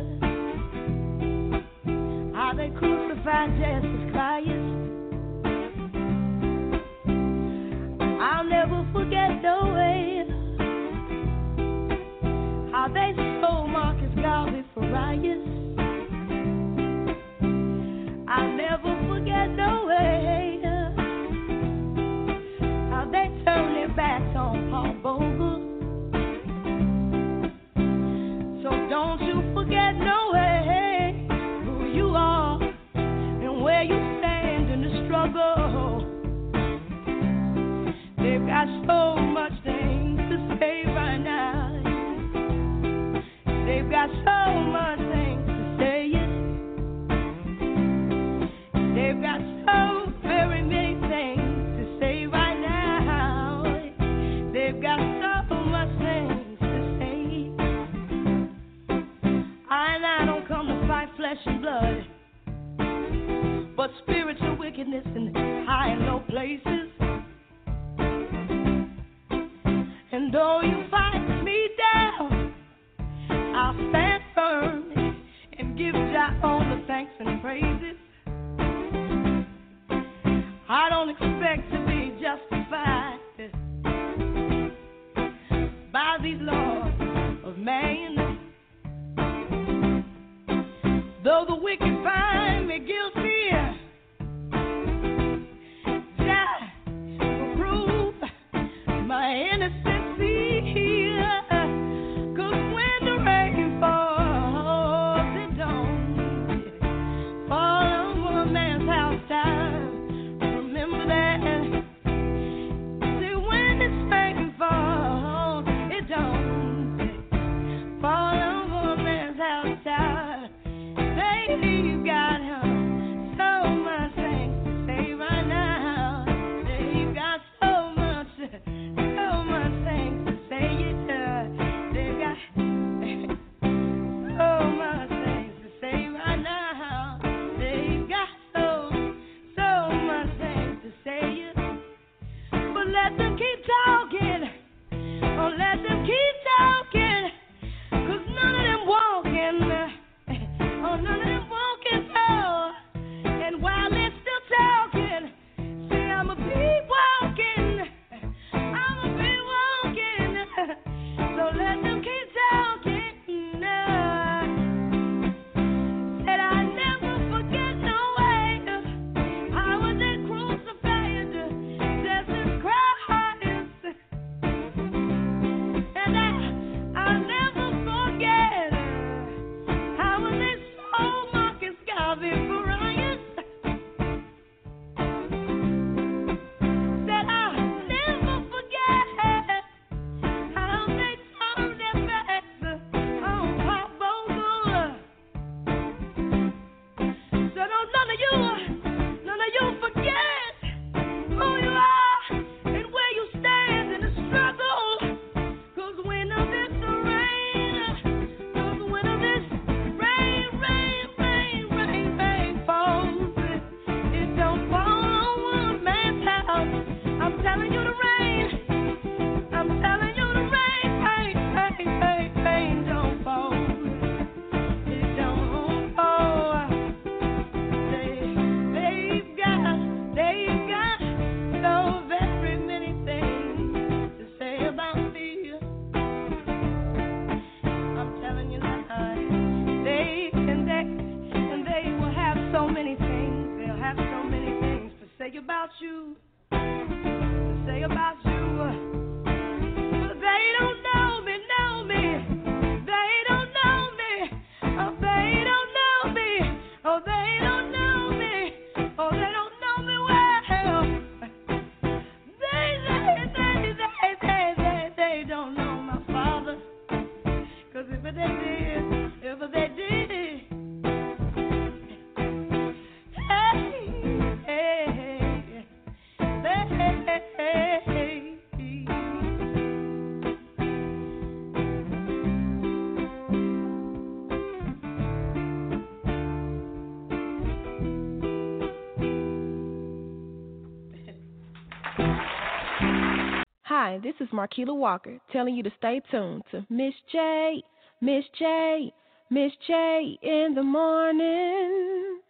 This 294.02 294.14
is 294.20 294.28
Marquita 294.32 294.74
Walker 294.74 295.18
telling 295.32 295.54
you 295.54 295.62
to 295.62 295.70
stay 295.78 296.00
tuned 296.10 296.42
to 296.50 296.66
Miss 296.68 296.94
J, 297.12 297.62
Miss 298.00 298.24
J, 298.38 298.92
Miss 299.30 299.52
J 299.66 300.18
in 300.22 300.54
the 300.54 300.62
morning. 300.62 302.20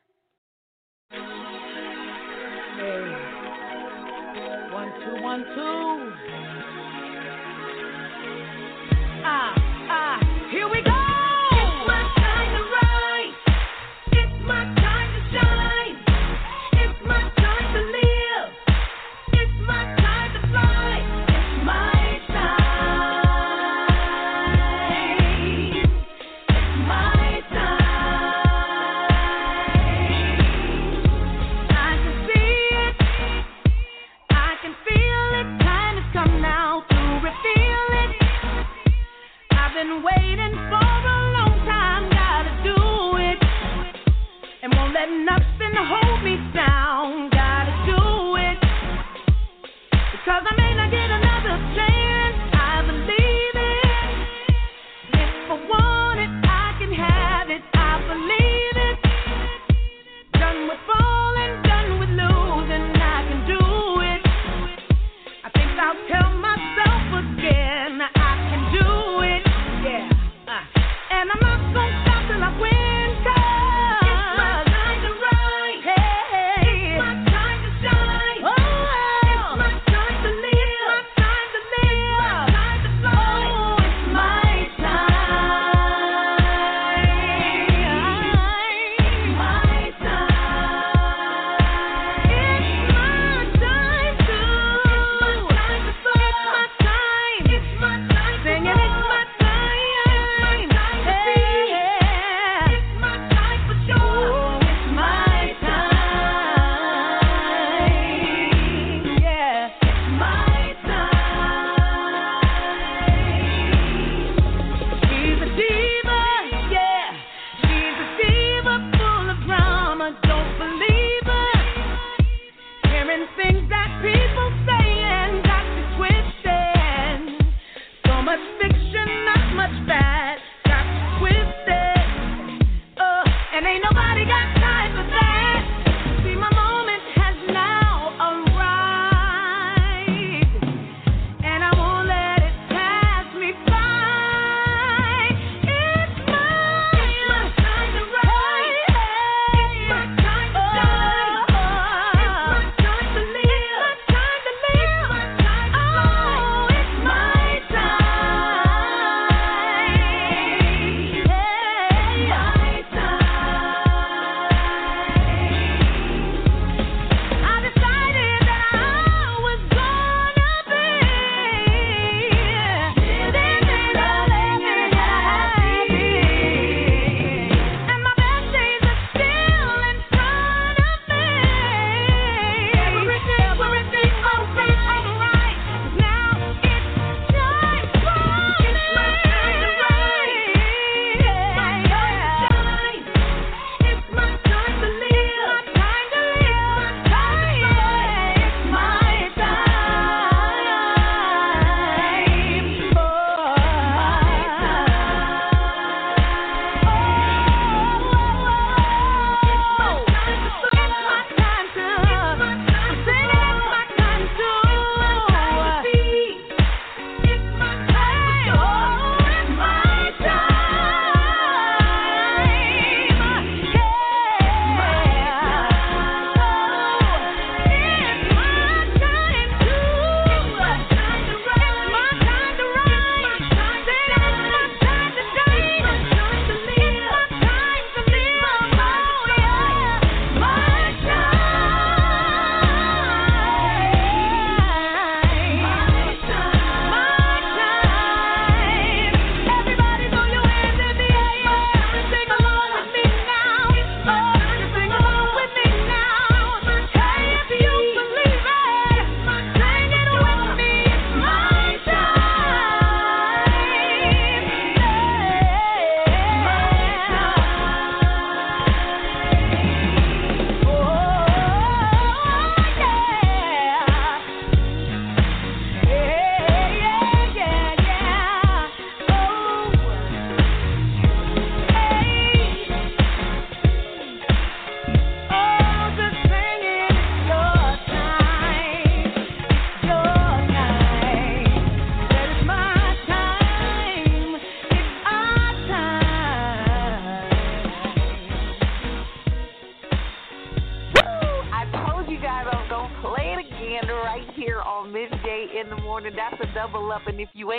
Hey. 1.10 1.18
One, 4.72 4.92
two, 5.04 5.22
one, 5.22 5.44
two. 5.54 6.23
the 45.74 45.84
whole 45.84 46.13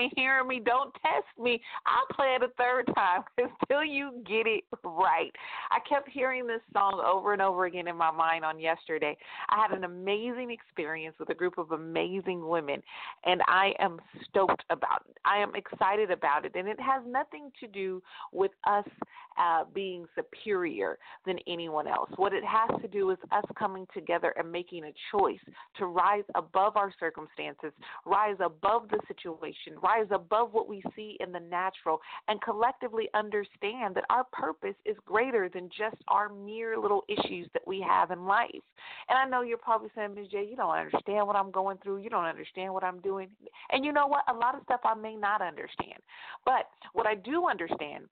ain't 0.06 0.14
hearing 0.18 0.48
me, 0.48 0.62
don't 0.64 0.94
test 0.96 1.26
me. 1.42 1.62
I'll 1.86 2.16
play 2.16 2.36
it 2.40 2.44
a 2.44 2.50
third 2.58 2.90
time 2.96 3.24
until 3.38 3.84
you 3.84 4.24
get 4.28 4.48
it 4.48 4.64
right. 4.84 5.32
I 5.72 5.80
kept 5.88 6.10
hearing 6.10 6.48
this 6.48 6.62
song 6.74 7.02
over 7.06 7.34
and 7.34 7.42
over 7.42 7.66
again 7.66 7.88
in 7.88 7.96
my 7.96 8.12
mind 8.12 8.46
on 8.46 8.60
yesterday. 8.60 9.18
I 9.50 9.62
had 9.62 9.78
an 9.78 9.84
amazing 9.84 10.52
experience 10.52 11.16
with 11.20 11.30
a 11.30 11.34
group 11.34 11.58
of 11.58 11.72
amazing 11.72 12.48
women, 12.48 12.82
and 13.26 13.42
I 13.48 13.74
am 13.80 14.00
stoked 14.30 14.64
about 14.70 15.04
it. 15.10 15.18
I 15.26 15.38
am 15.38 15.54
excited 15.56 16.12
about 16.12 16.46
it. 16.46 16.54
And 16.56 16.68
it 16.68 16.80
has 16.80 17.04
nothing 17.08 17.52
to 17.60 17.68
do 17.68 18.02
with 18.32 18.52
us 18.68 18.86
uh, 19.38 19.64
being 19.74 20.06
superior 20.16 20.98
than 21.26 21.38
anyone 21.48 21.88
else. 21.88 22.10
What 22.16 22.34
it 22.34 22.44
has 22.46 22.70
to 22.82 22.88
do 22.88 23.12
is 23.12 23.18
us 23.32 23.44
coming 23.58 23.86
together 23.94 24.34
and 24.38 24.52
making 24.52 24.86
a 24.86 24.94
choice 25.12 25.40
to 25.78 25.88
rise 25.88 26.24
above 26.36 26.78
our 26.78 26.94
circumstances, 27.00 27.72
rise 28.06 28.38
above 28.44 28.90
the 28.90 29.00
situation, 29.08 29.74
rise 29.82 29.95
above 30.12 30.54
what 30.54 30.68
we 30.68 30.84
see 30.96 31.18
in 31.20 31.32
the 31.32 31.40
natural, 31.40 32.00
and 32.28 32.42
collectively 32.42 33.10
understand 33.14 33.96
that 33.96 34.06
our 34.10 34.26
purpose 34.32 34.76
is 34.86 34.96
greater 35.06 35.50
than 35.50 35.70
just 35.70 35.98
our 36.08 36.30
mere 36.30 36.78
little 36.78 37.04
issues 37.08 37.48
that 37.54 37.66
we 37.66 37.82
have 37.82 38.12
in 38.12 38.26
life. 38.26 38.52
And 39.10 39.18
I 39.18 39.26
know 39.26 39.42
you're 39.42 39.58
probably 39.58 39.90
saying, 39.96 40.16
Ms. 40.16 40.28
J, 40.32 40.48
you 40.50 40.56
don't 40.56 40.76
understand 40.76 41.28
what 41.28 41.36
I'm 41.36 41.52
going 41.52 41.78
through. 41.84 41.98
You 41.98 42.10
don't 42.10 42.26
understand 42.26 42.74
what 42.74 42.84
I'm 42.84 43.00
doing. 43.00 43.30
And 43.72 43.86
you 43.86 43.92
know 43.92 44.08
what? 44.08 44.24
A 44.30 44.34
lot 44.34 44.56
of 44.56 44.64
stuff 44.64 44.82
I 44.84 44.96
may 44.96 45.16
not 45.16 45.42
understand. 45.42 46.00
But 46.46 46.70
what 46.94 47.08
I 47.08 47.16
do 47.16 47.48
understand 47.48 48.06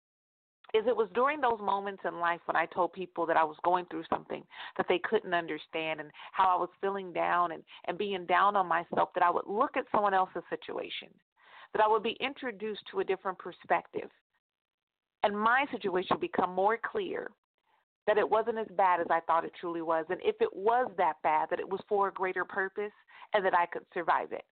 is 0.74 0.84
it 0.86 0.96
was 0.96 1.08
during 1.14 1.40
those 1.40 1.60
moments 1.60 2.02
in 2.06 2.18
life 2.18 2.40
when 2.46 2.56
I 2.56 2.66
told 2.66 2.92
people 2.92 3.26
that 3.26 3.36
I 3.36 3.44
was 3.44 3.56
going 3.62 3.84
through 3.90 4.04
something 4.08 4.42
that 4.76 4.86
they 4.88 4.98
couldn't 4.98 5.34
understand 5.34 6.00
and 6.00 6.10
how 6.32 6.48
I 6.56 6.58
was 6.58 6.70
feeling 6.80 7.12
down 7.12 7.52
and, 7.52 7.62
and 7.86 7.98
being 7.98 8.24
down 8.24 8.56
on 8.56 8.66
myself 8.66 9.10
that 9.14 9.22
I 9.22 9.30
would 9.30 9.46
look 9.46 9.76
at 9.76 9.84
someone 9.92 10.14
else's 10.14 10.42
situation, 10.48 11.08
that 11.72 11.82
I 11.82 11.88
would 11.88 12.02
be 12.02 12.16
introduced 12.20 12.82
to 12.90 13.00
a 13.00 13.04
different 13.04 13.38
perspective. 13.38 14.10
And 15.22 15.38
my 15.38 15.64
situation 15.70 16.16
become 16.20 16.50
more 16.50 16.78
clear 16.82 17.30
that 18.06 18.18
it 18.18 18.28
wasn't 18.28 18.58
as 18.58 18.66
bad 18.76 19.00
as 19.00 19.06
I 19.10 19.20
thought 19.20 19.44
it 19.44 19.52
truly 19.60 19.82
was. 19.82 20.04
And 20.10 20.18
if 20.24 20.36
it 20.40 20.54
was 20.54 20.90
that 20.98 21.14
bad, 21.22 21.48
that 21.50 21.60
it 21.60 21.68
was 21.68 21.80
for 21.88 22.08
a 22.08 22.12
greater 22.12 22.44
purpose 22.44 22.92
and 23.32 23.44
that 23.44 23.54
I 23.54 23.66
could 23.66 23.84
survive 23.94 24.32
it. 24.32 24.44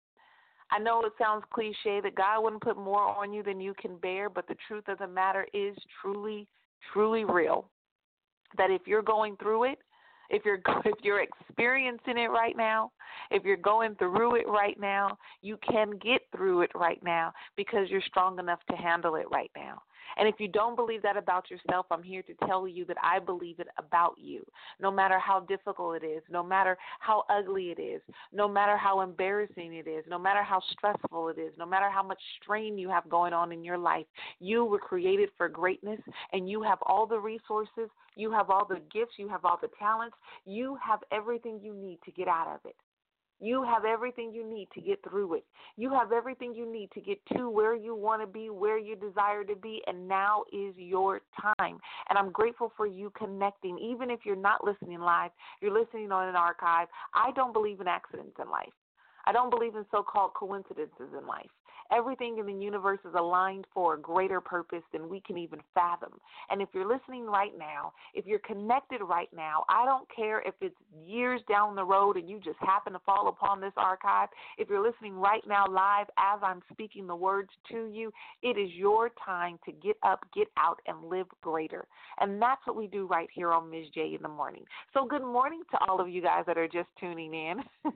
I 0.71 0.79
know 0.79 1.03
it 1.03 1.13
sounds 1.19 1.43
cliche 1.53 2.01
that 2.01 2.15
God 2.15 2.43
wouldn't 2.43 2.63
put 2.63 2.77
more 2.77 3.03
on 3.03 3.33
you 3.33 3.43
than 3.43 3.61
you 3.61 3.75
can 3.75 3.97
bear, 3.97 4.31
but 4.31 4.47
the 4.47 4.55
truth 4.69 4.85
of 4.87 4.99
the 4.99 5.09
matter 5.09 5.47
is 5.53 5.77
truly, 6.01 6.47
truly 6.93 7.25
real. 7.25 7.69
That 8.57 8.71
if 8.71 8.83
you're 8.87 9.03
going 9.03 9.37
through 9.37 9.65
it, 9.65 9.79
if 10.31 10.45
you're 10.45 10.61
if 10.85 10.99
you're 11.03 11.23
experiencing 11.23 12.19
it 12.19 12.31
right 12.31 12.57
now, 12.57 12.91
if 13.31 13.45
you're 13.45 13.57
going 13.57 13.95
through 13.97 14.37
it 14.37 14.49
right 14.49 14.79
now, 14.81 15.19
you 15.43 15.59
can 15.69 15.91
get 15.99 16.23
through 16.35 16.63
it 16.63 16.71
right 16.75 17.03
now 17.03 17.33
because 17.57 17.89
you're 17.89 18.03
strong 18.03 18.39
enough 18.39 18.61
to 18.71 18.77
handle 18.77 19.17
it 19.17 19.27
right 19.31 19.51
now. 19.57 19.83
And 20.17 20.29
if 20.29 20.37
you 20.39 20.49
don't 20.49 20.77
believe 20.77 21.03
that 21.03 21.17
about 21.17 21.51
yourself, 21.51 21.87
I'm 21.91 22.03
here 22.03 22.23
to 22.23 22.35
tell 22.47 22.67
you 22.67 22.85
that 22.87 22.97
I 23.03 23.19
believe 23.19 23.61
it 23.61 23.69
about 23.79 24.15
you. 24.19 24.45
No 24.81 24.91
matter 24.91 25.19
how 25.19 25.41
difficult 25.41 26.03
it 26.03 26.07
is, 26.07 26.23
no 26.31 26.43
matter 26.43 26.77
how 26.99 27.25
ugly 27.29 27.71
it 27.77 27.81
is, 27.81 28.01
no 28.33 28.49
matter 28.49 28.77
how 28.77 29.01
embarrassing 29.01 29.75
it 29.75 29.87
is, 29.87 30.05
no 30.09 30.19
matter 30.19 30.43
how 30.43 30.61
stressful 30.73 31.29
it 31.29 31.39
is, 31.39 31.53
no 31.59 31.67
matter 31.67 31.91
how 31.91 32.03
much 32.03 32.21
strain 32.43 32.79
you 32.79 32.89
have 32.89 33.09
going 33.09 33.33
on 33.33 33.53
in 33.53 33.65
your 33.65 33.79
life, 33.79 34.07
you 34.39 34.65
were 34.65 34.79
created 34.79 35.29
for 35.37 35.49
greatness 35.49 36.01
and 36.33 36.49
you 36.49 36.63
have 36.63 36.79
all 36.83 37.07
the 37.07 37.19
resources, 37.19 37.91
you 38.17 38.31
have 38.31 38.51
all 38.51 38.67
the 38.67 38.81
gifts, 38.93 39.15
you 39.17 39.29
have 39.29 39.45
all 39.45 39.59
the 39.61 39.71
talents, 39.79 40.17
you 40.45 40.77
have 40.83 41.01
everything 41.13 41.61
you 41.63 41.75
need 41.75 41.99
to 42.05 42.11
get 42.11 42.29
out 42.29 42.49
of 42.49 42.61
it. 42.65 42.77
You 43.41 43.63
have 43.63 43.85
everything 43.85 44.33
you 44.33 44.49
need 44.49 44.69
to 44.75 44.81
get 44.81 45.01
through 45.09 45.35
it. 45.35 45.45
You 45.77 45.91
have 45.91 46.13
everything 46.13 46.55
you 46.55 46.71
need 46.71 46.91
to 46.93 47.01
get 47.01 47.19
to 47.37 47.49
where 47.49 47.75
you 47.75 47.95
want 47.95 48.21
to 48.21 48.27
be, 48.27 48.51
where 48.51 48.79
you 48.79 48.97
desire 48.97 49.45
to 49.45 49.57
be, 49.57 49.81
and 49.87 50.07
now 50.07 50.45
is 50.53 50.75
your 50.77 51.23
time. 51.41 51.79
And 52.09 52.19
I'm 52.19 52.31
grateful 52.31 52.73
for 52.77 52.87
you 52.87 53.11
connecting. 53.17 53.79
Even 53.79 54.11
if 54.11 54.21
you're 54.25 54.37
not 54.37 54.63
listening 54.65 55.01
live, 55.01 55.31
you're 55.63 55.73
listening 55.73 56.13
on 56.13 56.29
an 56.29 56.37
archive. 56.37 56.89
I 57.15 57.31
don't 57.33 57.53
believe 57.53 57.81
in 57.81 57.89
accidents 57.89 58.37
in 58.39 58.51
life. 58.51 58.69
I 59.27 59.33
don't 59.33 59.51
believe 59.51 59.75
in 59.75 59.85
so 59.91 60.03
called 60.03 60.35
coincidences 60.35 61.09
in 61.19 61.27
life. 61.27 61.51
Everything 61.93 62.39
in 62.39 62.47
the 62.47 62.53
universe 62.53 63.01
is 63.05 63.15
aligned 63.17 63.67
for 63.73 63.95
a 63.95 64.01
greater 64.01 64.41
purpose 64.41 64.83
than 64.93 65.09
we 65.09 65.21
can 65.21 65.37
even 65.39 65.61
fathom. 65.75 66.13
And 66.51 66.63
if 66.63 66.69
you're 66.73 66.87
listening 66.87 67.27
right 67.27 67.53
now, 67.59 67.93
if 68.15 68.27
you're 68.27 68.41
connected 68.41 69.01
right 69.03 69.29
now, 69.35 69.65
I 69.69 69.85
don't 69.85 70.07
care 70.15 70.41
if 70.47 70.55
it's 70.61 70.77
years 71.07 71.41
down 71.49 71.75
the 71.75 71.85
road 71.85 72.17
and 72.17 72.29
you 72.29 72.41
just 72.41 72.59
happen 72.61 72.93
to 72.93 72.99
fall 73.01 73.29
upon 73.29 73.61
this 73.61 73.73
archive. 73.77 74.29
If 74.59 74.69
you're 74.69 74.83
listening 74.83 75.15
right 75.15 75.43
now 75.47 75.67
live 75.69 76.07
as 76.19 76.41
I'm 76.43 76.63
speaking 76.73 77.07
the 77.07 77.17
words 77.17 77.51
to 77.71 77.87
you, 77.87 78.13
it 78.43 78.59
is 78.59 78.71
your 78.73 79.11
time 79.25 79.59
to 79.65 79.73
get 79.73 79.97
up, 80.03 80.25
get 80.35 80.49
out, 80.57 80.81
and 80.87 81.09
live 81.09 81.27
greater. 81.43 81.87
And 82.21 82.41
that's 82.41 82.61
what 82.67 82.77
we 82.77 82.87
do 82.87 83.07
right 83.07 83.29
here 83.33 83.53
on 83.53 83.71
Miz 83.71 83.87
J 83.95 84.15
in 84.15 84.23
the 84.23 84.29
morning. 84.29 84.65
So 84.95 85.07
good 85.07 85.23
morning 85.23 85.63
to 85.73 85.79
all 85.89 86.01
of 86.01 86.09
you 86.09 86.23
guys 86.23 86.45
that 86.47 86.59
are 86.59 86.69
just 86.69 86.89
tuning 86.99 87.35
in. 87.35 87.63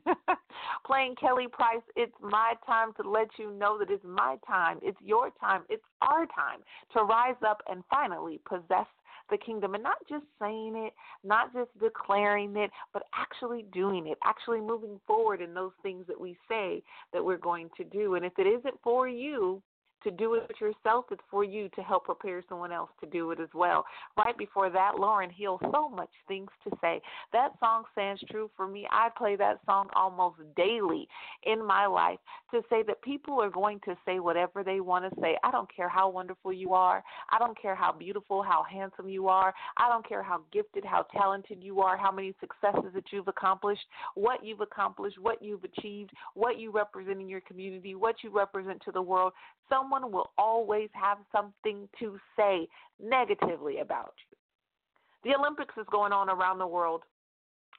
Playing 0.86 1.14
Kelly 1.16 1.46
Price, 1.50 1.82
it's 1.96 2.14
my 2.20 2.54
time 2.66 2.92
to 3.00 3.08
let 3.08 3.28
you 3.38 3.50
know 3.52 3.78
that 3.78 3.83
it 3.88 3.92
is 3.92 4.00
my 4.04 4.36
time, 4.46 4.78
it's 4.82 4.98
your 5.02 5.30
time, 5.40 5.62
it's 5.68 5.84
our 6.02 6.26
time 6.26 6.60
to 6.92 7.02
rise 7.02 7.36
up 7.46 7.62
and 7.68 7.82
finally 7.90 8.40
possess 8.48 8.86
the 9.30 9.38
kingdom 9.38 9.74
and 9.74 9.82
not 9.82 9.96
just 10.08 10.24
saying 10.40 10.74
it, 10.76 10.92
not 11.22 11.52
just 11.52 11.70
declaring 11.80 12.56
it, 12.56 12.70
but 12.92 13.04
actually 13.14 13.64
doing 13.72 14.06
it, 14.06 14.18
actually 14.24 14.60
moving 14.60 15.00
forward 15.06 15.40
in 15.40 15.54
those 15.54 15.72
things 15.82 16.04
that 16.06 16.20
we 16.20 16.36
say 16.48 16.82
that 17.12 17.24
we're 17.24 17.38
going 17.38 17.70
to 17.76 17.84
do. 17.84 18.16
And 18.16 18.24
if 18.24 18.32
it 18.38 18.46
isn't 18.46 18.74
for 18.82 19.08
you, 19.08 19.62
to 20.04 20.10
do 20.10 20.34
it 20.34 20.50
yourself, 20.60 21.06
it's 21.10 21.20
for 21.30 21.44
you 21.44 21.68
to 21.70 21.82
help 21.82 22.04
prepare 22.04 22.42
someone 22.48 22.72
else 22.72 22.90
to 23.00 23.06
do 23.06 23.30
it 23.32 23.40
as 23.40 23.48
well. 23.54 23.84
Right 24.16 24.36
before 24.36 24.70
that, 24.70 24.92
Lauryn 24.98 25.32
Hill, 25.32 25.58
so 25.72 25.88
much 25.88 26.10
things 26.28 26.50
to 26.64 26.76
say. 26.80 27.00
That 27.32 27.50
song 27.60 27.84
stands 27.92 28.22
true 28.30 28.50
for 28.56 28.66
me. 28.66 28.86
I 28.90 29.08
play 29.16 29.36
that 29.36 29.60
song 29.66 29.88
almost 29.96 30.36
daily 30.56 31.08
in 31.44 31.64
my 31.64 31.86
life 31.86 32.18
to 32.52 32.62
say 32.70 32.82
that 32.86 33.02
people 33.02 33.40
are 33.42 33.50
going 33.50 33.80
to 33.84 33.96
say 34.06 34.20
whatever 34.20 34.62
they 34.62 34.80
want 34.80 35.10
to 35.12 35.20
say. 35.20 35.36
I 35.42 35.50
don't 35.50 35.74
care 35.74 35.88
how 35.88 36.08
wonderful 36.08 36.52
you 36.52 36.74
are. 36.74 37.02
I 37.32 37.38
don't 37.38 37.60
care 37.60 37.74
how 37.74 37.92
beautiful, 37.92 38.42
how 38.42 38.62
handsome 38.62 39.08
you 39.08 39.28
are. 39.28 39.54
I 39.76 39.88
don't 39.88 40.06
care 40.06 40.22
how 40.22 40.42
gifted, 40.52 40.84
how 40.84 41.06
talented 41.16 41.62
you 41.62 41.80
are, 41.80 41.96
how 41.96 42.12
many 42.12 42.34
successes 42.40 42.90
that 42.94 43.04
you've 43.10 43.28
accomplished, 43.28 43.84
what 44.14 44.44
you've 44.44 44.60
accomplished, 44.60 45.18
what 45.20 45.42
you've 45.42 45.64
achieved, 45.64 46.10
what 46.34 46.58
you 46.58 46.70
represent 46.70 47.20
in 47.20 47.28
your 47.28 47.40
community, 47.40 47.94
what 47.94 48.16
you 48.22 48.30
represent 48.30 48.82
to 48.84 48.92
the 48.92 49.02
world. 49.02 49.32
Someone 49.68 49.93
someone 49.94 50.12
will 50.12 50.30
always 50.38 50.88
have 50.92 51.18
something 51.32 51.88
to 51.98 52.18
say 52.36 52.68
negatively 53.02 53.78
about 53.78 54.14
you. 54.30 55.30
The 55.30 55.38
Olympics 55.38 55.74
is 55.78 55.86
going 55.90 56.12
on 56.12 56.28
around 56.28 56.58
the 56.58 56.66
world. 56.66 57.02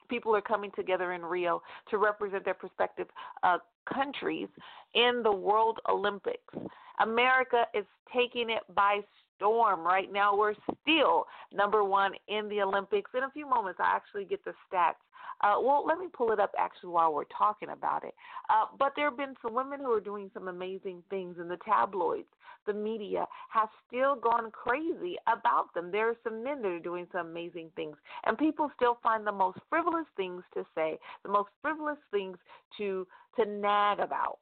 People 0.08 0.34
are 0.36 0.40
coming 0.40 0.70
together 0.76 1.12
in 1.12 1.22
Rio 1.22 1.62
to 1.90 1.98
represent 1.98 2.44
their 2.44 2.56
respective 2.62 3.08
uh, 3.42 3.58
countries 3.92 4.48
in 4.94 5.22
the 5.22 5.32
World 5.32 5.78
Olympics. 5.88 6.54
America 7.00 7.64
is 7.74 7.84
taking 8.14 8.50
it 8.50 8.62
by 8.74 9.00
storm. 9.36 9.80
Right 9.80 10.12
now, 10.12 10.36
we're 10.36 10.54
still 10.82 11.26
number 11.52 11.84
one 11.84 12.12
in 12.28 12.48
the 12.48 12.62
Olympics. 12.62 13.10
In 13.16 13.24
a 13.24 13.30
few 13.30 13.48
moments, 13.48 13.80
I 13.82 13.94
actually 13.94 14.24
get 14.24 14.44
the 14.44 14.52
stats 14.72 14.94
uh, 15.42 15.54
well, 15.60 15.84
let 15.86 15.98
me 15.98 16.06
pull 16.12 16.32
it 16.32 16.40
up 16.40 16.52
actually 16.58 16.90
while 16.90 17.12
we're 17.12 17.24
talking 17.24 17.70
about 17.70 18.04
it. 18.04 18.14
Uh, 18.48 18.66
but 18.78 18.92
there 18.96 19.08
have 19.08 19.18
been 19.18 19.34
some 19.42 19.54
women 19.54 19.80
who 19.80 19.92
are 19.92 20.00
doing 20.00 20.30
some 20.32 20.48
amazing 20.48 21.02
things, 21.10 21.36
and 21.38 21.50
the 21.50 21.58
tabloids, 21.64 22.28
the 22.66 22.72
media, 22.72 23.26
have 23.50 23.68
still 23.86 24.16
gone 24.16 24.50
crazy 24.50 25.16
about 25.26 25.72
them. 25.74 25.90
There 25.90 26.08
are 26.08 26.16
some 26.24 26.42
men 26.42 26.62
that 26.62 26.68
are 26.68 26.78
doing 26.78 27.06
some 27.12 27.26
amazing 27.26 27.70
things, 27.76 27.96
and 28.24 28.38
people 28.38 28.70
still 28.76 28.98
find 29.02 29.26
the 29.26 29.32
most 29.32 29.58
frivolous 29.68 30.06
things 30.16 30.42
to 30.54 30.64
say, 30.74 30.98
the 31.22 31.30
most 31.30 31.50
frivolous 31.62 31.98
things 32.10 32.38
to 32.78 33.06
to 33.36 33.44
nag 33.44 33.98
about. 34.00 34.38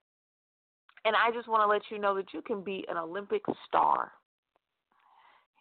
And 1.05 1.15
I 1.17 1.31
just 1.35 1.49
want 1.49 1.63
to 1.63 1.67
let 1.67 1.83
you 1.91 1.99
know 1.99 2.15
that 2.15 2.33
you 2.33 2.41
can 2.41 2.63
be 2.63 2.87
an 2.89 2.97
Olympic 2.97 3.43
star 3.67 4.13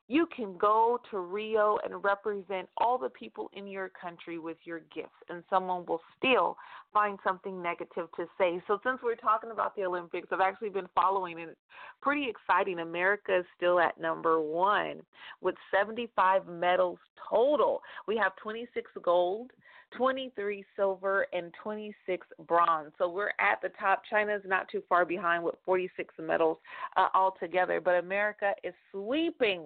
you 0.07 0.27
can 0.35 0.57
go 0.57 0.99
to 1.11 1.19
Rio 1.19 1.79
and 1.83 2.03
represent 2.03 2.67
all 2.77 2.97
the 2.97 3.09
people 3.09 3.49
in 3.53 3.67
your 3.67 3.89
country 3.89 4.37
with 4.37 4.57
your 4.65 4.81
gifts, 4.93 5.15
and 5.29 5.43
someone 5.49 5.85
will 5.85 6.01
still 6.17 6.57
find 6.93 7.17
something 7.25 7.61
negative 7.61 8.07
to 8.17 8.25
say. 8.37 8.61
So, 8.67 8.79
since 8.83 8.99
we're 9.01 9.15
talking 9.15 9.51
about 9.51 9.75
the 9.75 9.85
Olympics, 9.85 10.27
I've 10.31 10.41
actually 10.41 10.69
been 10.69 10.89
following, 10.93 11.39
and 11.39 11.51
it's 11.51 11.59
pretty 12.01 12.27
exciting. 12.29 12.79
America 12.79 13.39
is 13.39 13.45
still 13.55 13.79
at 13.79 13.99
number 13.99 14.41
one 14.41 15.01
with 15.41 15.55
75 15.73 16.47
medals 16.47 16.99
total. 17.29 17.81
We 18.07 18.17
have 18.17 18.35
26 18.35 18.91
gold. 19.03 19.51
23 19.95 20.65
silver 20.75 21.27
and 21.33 21.53
26 21.61 22.25
bronze. 22.47 22.91
So 22.97 23.07
we're 23.07 23.29
at 23.39 23.61
the 23.61 23.69
top. 23.79 24.01
China's 24.09 24.41
not 24.43 24.67
too 24.67 24.81
far 24.89 25.05
behind 25.05 25.43
with 25.43 25.53
46 25.63 26.15
medals 26.19 26.57
uh, 26.97 27.09
altogether. 27.13 27.79
But 27.79 27.99
America 27.99 28.53
is 28.63 28.73
sweeping 28.91 29.61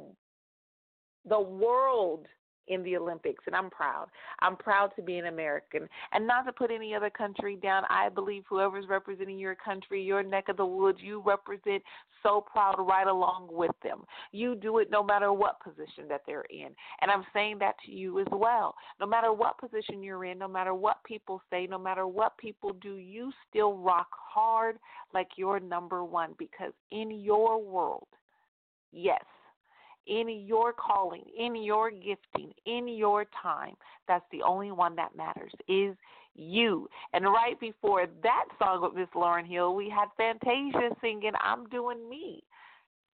the 1.28 1.40
world 1.40 2.28
in 2.68 2.84
the 2.84 2.98
Olympics, 2.98 3.44
and 3.48 3.56
I'm 3.56 3.70
proud. 3.70 4.08
I'm 4.40 4.56
proud 4.56 4.92
to 4.96 5.02
be 5.02 5.18
an 5.18 5.28
American. 5.28 5.88
And 6.12 6.28
not 6.28 6.44
to 6.44 6.52
put 6.52 6.72
any 6.72 6.94
other 6.94 7.10
country 7.10 7.56
down, 7.56 7.84
I 7.90 8.10
believe 8.10 8.44
whoever's 8.48 8.88
representing 8.90 9.40
your 9.40 9.56
country, 9.56 10.04
your 10.04 10.24
neck 10.24 10.50
of 10.50 10.58
the 10.58 10.66
woods, 10.66 11.00
you 11.02 11.22
represent 11.26 11.82
so 12.24 12.42
proud 12.42 12.76
right 12.80 13.08
along 13.08 13.50
with 13.52 13.72
them. 13.84 14.04
You 14.32 14.56
do 14.56 14.80
it 14.80 14.90
no 14.92 15.04
matter 15.04 15.32
what 15.32 15.62
position 15.62 16.08
that 16.10 16.22
they're 16.26 16.46
in. 16.50 16.70
And 17.02 17.10
I'm 17.10 17.26
saying 17.34 17.58
that 17.60 17.76
to 17.86 17.92
you 17.92 18.20
as 18.20 18.28
well. 18.32 18.76
No 19.00 19.06
matter 19.06 19.32
what 19.32 19.58
position 19.58 20.04
you're 20.04 20.26
in, 20.26 20.38
no 20.38 20.48
matter 20.48 20.74
what 20.74 21.04
people 21.04 21.42
say, 21.50 21.68
no 21.68 21.80
matter 21.80 22.08
what 22.08 22.38
people 22.38 22.74
do, 22.74 22.96
you 22.96 23.32
still 23.50 23.78
rock 23.78 24.08
hard 24.12 24.78
like 25.14 25.28
you're 25.38 25.60
number 25.60 26.04
one 26.04 26.34
because 26.38 26.74
in 26.92 27.12
your 27.12 27.62
world, 27.62 28.08
yes, 28.92 29.24
in 30.08 30.46
your 30.46 30.74
calling, 30.74 31.24
in 31.38 31.56
your 31.56 31.92
gifting, 31.92 32.54
in 32.66 32.88
your 32.88 33.26
time, 33.42 33.76
that's 34.08 34.26
the 34.32 34.42
only 34.42 34.72
one 34.72 34.96
that 34.96 35.16
matters 35.16 35.52
is 35.68 35.96
you. 36.36 36.90
And 37.14 37.26
right 37.26 37.60
before 37.60 38.06
that 38.24 38.46
song 38.60 38.82
with 38.84 38.94
Miss 38.94 39.10
Lauryn 39.16 39.48
Hill, 39.48 39.76
we 39.76 39.90
had 39.90 40.08
Fantasia 40.18 40.96
singing 41.02 41.32
I'm 41.42 41.68
Doing 41.70 42.08
Me. 42.10 42.44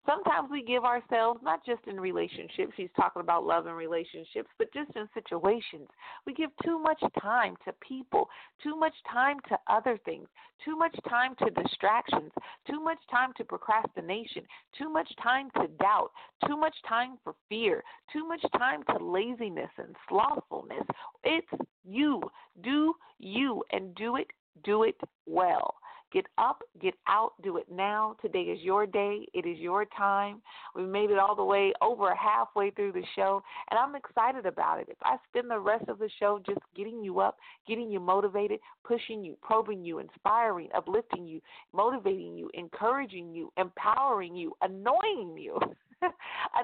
Sometimes 0.05 0.49
we 0.49 0.63
give 0.63 0.83
ourselves, 0.83 1.41
not 1.43 1.63
just 1.65 1.81
in 1.87 1.99
relationships, 1.99 2.73
he's 2.75 2.89
talking 2.95 3.21
about 3.21 3.45
love 3.45 3.67
and 3.67 3.77
relationships, 3.77 4.49
but 4.57 4.73
just 4.73 4.89
in 4.95 5.07
situations. 5.13 5.87
We 6.25 6.33
give 6.33 6.49
too 6.65 6.79
much 6.79 7.01
time 7.21 7.55
to 7.65 7.73
people, 7.87 8.27
too 8.63 8.75
much 8.75 8.95
time 9.11 9.37
to 9.49 9.57
other 9.69 9.99
things, 10.03 10.27
too 10.65 10.75
much 10.75 10.95
time 11.07 11.35
to 11.39 11.51
distractions, 11.51 12.31
too 12.67 12.83
much 12.83 12.97
time 13.11 13.31
to 13.37 13.43
procrastination, 13.43 14.43
too 14.77 14.89
much 14.89 15.09
time 15.21 15.49
to 15.57 15.67
doubt, 15.79 16.09
too 16.47 16.57
much 16.57 16.75
time 16.87 17.17
for 17.23 17.35
fear, 17.47 17.83
too 18.11 18.27
much 18.27 18.43
time 18.57 18.81
to 18.89 19.03
laziness 19.03 19.69
and 19.77 19.95
slothfulness. 20.09 20.85
It's 21.23 21.47
you. 21.83 22.21
Do 22.63 22.95
you 23.19 23.63
and 23.71 23.93
do 23.95 24.15
it, 24.15 24.31
do 24.63 24.83
it 24.83 24.99
well. 25.27 25.75
Get 26.11 26.25
up, 26.37 26.61
get 26.81 26.93
out, 27.07 27.33
do 27.41 27.55
it 27.57 27.67
now. 27.71 28.17
Today 28.21 28.41
is 28.41 28.61
your 28.61 28.85
day. 28.85 29.25
It 29.33 29.45
is 29.45 29.57
your 29.59 29.85
time. 29.85 30.41
We 30.75 30.85
made 30.85 31.09
it 31.09 31.17
all 31.17 31.35
the 31.35 31.43
way 31.43 31.71
over 31.81 32.13
halfway 32.13 32.71
through 32.71 32.91
the 32.91 33.03
show, 33.15 33.41
and 33.69 33.79
I'm 33.79 33.95
excited 33.95 34.45
about 34.45 34.79
it. 34.79 34.87
If 34.89 34.97
I 35.03 35.15
spend 35.29 35.49
the 35.49 35.59
rest 35.59 35.85
of 35.87 35.99
the 35.99 36.09
show 36.19 36.41
just 36.45 36.59
getting 36.75 37.01
you 37.01 37.19
up, 37.21 37.37
getting 37.65 37.89
you 37.89 38.01
motivated, 38.01 38.59
pushing 38.83 39.23
you, 39.23 39.37
probing 39.41 39.85
you, 39.85 39.99
inspiring, 39.99 40.67
uplifting 40.75 41.25
you, 41.25 41.39
motivating 41.73 42.35
you, 42.35 42.49
encouraging 42.55 43.33
you, 43.33 43.53
empowering 43.57 44.35
you, 44.35 44.53
annoying 44.61 45.37
you. 45.37 45.57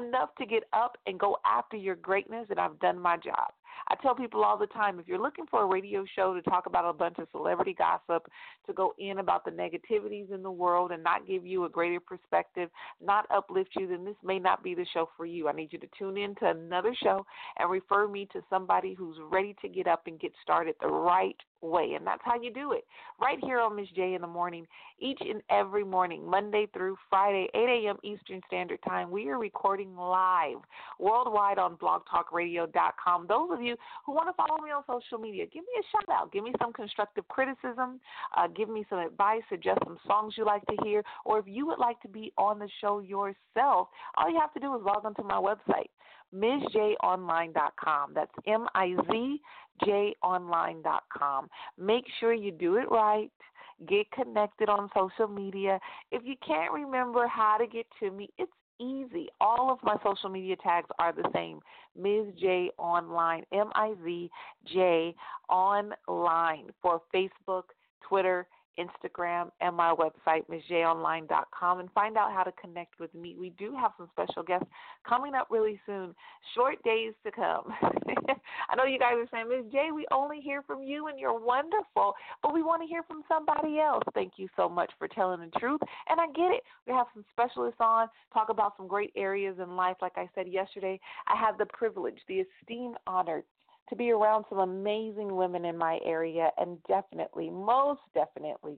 enough 0.01 0.29
to 0.39 0.47
get 0.47 0.63
up 0.73 0.97
and 1.05 1.19
go 1.19 1.37
after 1.45 1.77
your 1.77 1.95
greatness, 1.95 2.47
and 2.49 2.59
I've 2.59 2.79
done 2.79 2.99
my 2.99 3.17
job. 3.17 3.53
I 3.89 3.95
tell 4.01 4.15
people 4.15 4.43
all 4.43 4.57
the 4.57 4.67
time 4.67 4.99
if 4.99 5.07
you're 5.07 5.21
looking 5.21 5.45
for 5.49 5.63
a 5.63 5.65
radio 5.65 6.05
show 6.15 6.33
to 6.33 6.41
talk 6.41 6.65
about 6.65 6.89
a 6.89 6.93
bunch 6.93 7.17
of 7.19 7.27
celebrity 7.31 7.75
gossip, 7.77 8.27
to 8.65 8.73
go 8.73 8.93
in 8.99 9.19
about 9.19 9.45
the 9.45 9.51
negativities 9.51 10.33
in 10.33 10.43
the 10.43 10.51
world 10.51 10.91
and 10.91 11.03
not 11.03 11.27
give 11.27 11.45
you 11.45 11.65
a 11.65 11.69
greater 11.69 11.99
perspective, 11.99 12.69
not 13.01 13.25
uplift 13.31 13.69
you, 13.77 13.87
then 13.87 14.05
this 14.05 14.15
may 14.23 14.39
not 14.39 14.63
be 14.63 14.75
the 14.75 14.85
show 14.93 15.09
for 15.15 15.25
you. 15.25 15.47
I 15.47 15.53
need 15.53 15.71
you 15.71 15.79
to 15.79 15.87
tune 15.97 16.17
in 16.17 16.35
to 16.35 16.49
another 16.49 16.93
show 17.01 17.25
and 17.57 17.69
refer 17.69 18.07
me 18.07 18.27
to 18.33 18.41
somebody 18.49 18.93
who's 18.93 19.17
ready 19.31 19.55
to 19.61 19.69
get 19.69 19.87
up 19.87 20.03
and 20.07 20.19
get 20.19 20.33
started 20.43 20.75
the 20.81 20.87
right 20.87 21.37
way. 21.61 21.93
And 21.95 22.05
that's 22.05 22.21
how 22.23 22.39
you 22.39 22.51
do 22.53 22.73
it. 22.73 22.85
Right 23.19 23.37
here 23.43 23.59
on 23.59 23.75
Miz 23.75 23.87
J 23.95 24.13
in 24.13 24.21
the 24.21 24.27
morning, 24.27 24.67
each 24.99 25.19
and 25.21 25.41
every 25.49 25.83
morning, 25.83 26.29
Monday 26.29 26.67
through 26.73 26.97
Friday, 27.09 27.47
8 27.53 27.59
a.m. 27.59 27.97
Eastern 28.03 28.41
Standard 28.47 28.79
Time. 28.87 29.11
We 29.11 29.29
are 29.29 29.39
recording 29.39 29.95
live 29.95 30.57
worldwide 30.99 31.57
on 31.57 31.77
blogtalkradio.com. 31.77 33.27
Those 33.27 33.49
of 33.51 33.61
you 33.61 33.66
who 34.05 34.13
want 34.13 34.29
to 34.29 34.33
follow 34.33 34.61
me 34.61 34.71
on 34.71 34.83
social 34.87 35.17
media, 35.17 35.45
give 35.45 35.63
me 35.63 35.73
a 35.79 35.83
shout 35.91 36.17
out. 36.17 36.31
Give 36.31 36.43
me 36.43 36.53
some 36.61 36.71
constructive 36.73 37.27
criticism. 37.27 37.99
Uh, 38.35 38.47
give 38.47 38.69
me 38.69 38.85
some 38.89 38.99
advice. 38.99 39.41
Suggest 39.49 39.79
some 39.83 39.97
songs 40.07 40.35
you 40.37 40.45
like 40.45 40.65
to 40.67 40.77
hear. 40.83 41.03
Or 41.25 41.39
if 41.39 41.45
you 41.47 41.65
would 41.67 41.79
like 41.79 41.99
to 42.01 42.07
be 42.07 42.31
on 42.37 42.59
the 42.59 42.69
show 42.81 42.99
yourself, 42.99 43.89
all 44.17 44.29
you 44.29 44.39
have 44.39 44.53
to 44.53 44.59
do 44.59 44.75
is 44.75 44.81
log 44.83 45.05
onto 45.05 45.23
my 45.23 45.35
website. 45.35 45.89
MizJOnline.com. 46.35 48.11
That's 48.13 48.31
M 48.45 48.67
I 48.75 48.95
Z 49.09 49.41
J 49.85 50.15
Online.com. 50.21 51.49
Make 51.77 52.05
sure 52.19 52.33
you 52.33 52.51
do 52.51 52.75
it 52.75 52.89
right. 52.91 53.31
Get 53.87 54.09
connected 54.11 54.69
on 54.69 54.89
social 54.95 55.27
media. 55.27 55.79
If 56.11 56.23
you 56.25 56.35
can't 56.45 56.73
remember 56.73 57.27
how 57.27 57.57
to 57.57 57.67
get 57.67 57.85
to 57.99 58.09
me, 58.09 58.29
it's 58.37 58.51
easy. 58.79 59.27
All 59.41 59.71
of 59.71 59.79
my 59.83 59.95
social 60.03 60.29
media 60.29 60.55
tags 60.63 60.89
are 60.99 61.13
the 61.13 61.29
same. 61.33 61.59
Miz 61.95 62.25
J 62.39 62.71
Online, 62.77 63.43
M 63.51 63.71
I 63.75 63.93
Z 64.03 64.29
J 64.65 65.15
Online 65.49 66.63
for 66.81 67.01
Facebook, 67.13 67.63
Twitter, 68.07 68.47
Instagram, 68.77 69.51
and 69.61 69.75
my 69.75 69.93
website, 69.93 70.43
MizJOnline.com, 70.49 71.79
and 71.79 71.91
find 71.91 72.17
out 72.17 72.31
how 72.31 72.43
to 72.43 72.51
connect 72.53 72.99
with 72.99 73.13
me. 73.13 73.35
We 73.39 73.51
do 73.51 73.75
have 73.75 73.91
some 73.97 74.09
special 74.11 74.43
guests 74.43 74.67
coming 75.07 75.33
up 75.33 75.47
really 75.49 75.79
soon. 75.85 76.15
Short 76.55 76.81
days 76.83 77.13
to 77.25 77.31
come. 77.31 77.73
I 78.69 78.75
know 78.75 78.83
you 78.83 78.99
guys 78.99 79.13
are 79.15 79.27
saying, 79.31 79.47
Miz 79.49 79.71
J, 79.71 79.89
we 79.93 80.05
only 80.11 80.41
hear 80.41 80.61
from 80.61 80.83
you 80.83 81.07
and 81.07 81.19
you're 81.19 81.39
wonderful, 81.39 82.13
but 82.43 82.53
we 82.53 82.63
want 82.63 82.81
to 82.81 82.87
hear 82.87 83.03
from 83.03 83.23
somebody 83.27 83.79
else. 83.79 84.03
Thank 84.13 84.33
you 84.37 84.47
so 84.55 84.67
much 84.67 84.91
for 84.99 85.07
telling 85.07 85.39
the 85.39 85.59
truth. 85.59 85.81
And 86.09 86.19
I 86.19 86.27
get 86.27 86.51
it. 86.51 86.63
We 86.85 86.93
have 86.93 87.07
some 87.13 87.23
specialists 87.31 87.79
on, 87.79 88.07
talk 88.33 88.49
about 88.49 88.73
some 88.77 88.87
great 88.87 89.11
areas 89.15 89.57
in 89.61 89.75
life. 89.75 89.97
Like 90.01 90.17
I 90.17 90.29
said 90.35 90.47
yesterday, 90.47 90.99
I 91.27 91.37
had 91.39 91.57
the 91.57 91.65
privilege, 91.67 92.17
the 92.27 92.43
esteemed 92.61 92.97
honor 93.07 93.43
to 93.89 93.95
be 93.95 94.11
around 94.11 94.45
some 94.49 94.59
amazing 94.59 95.35
women 95.35 95.65
in 95.65 95.77
my 95.77 95.99
area, 96.05 96.49
and 96.57 96.77
definitely, 96.87 97.49
most 97.49 98.01
definitely, 98.13 98.77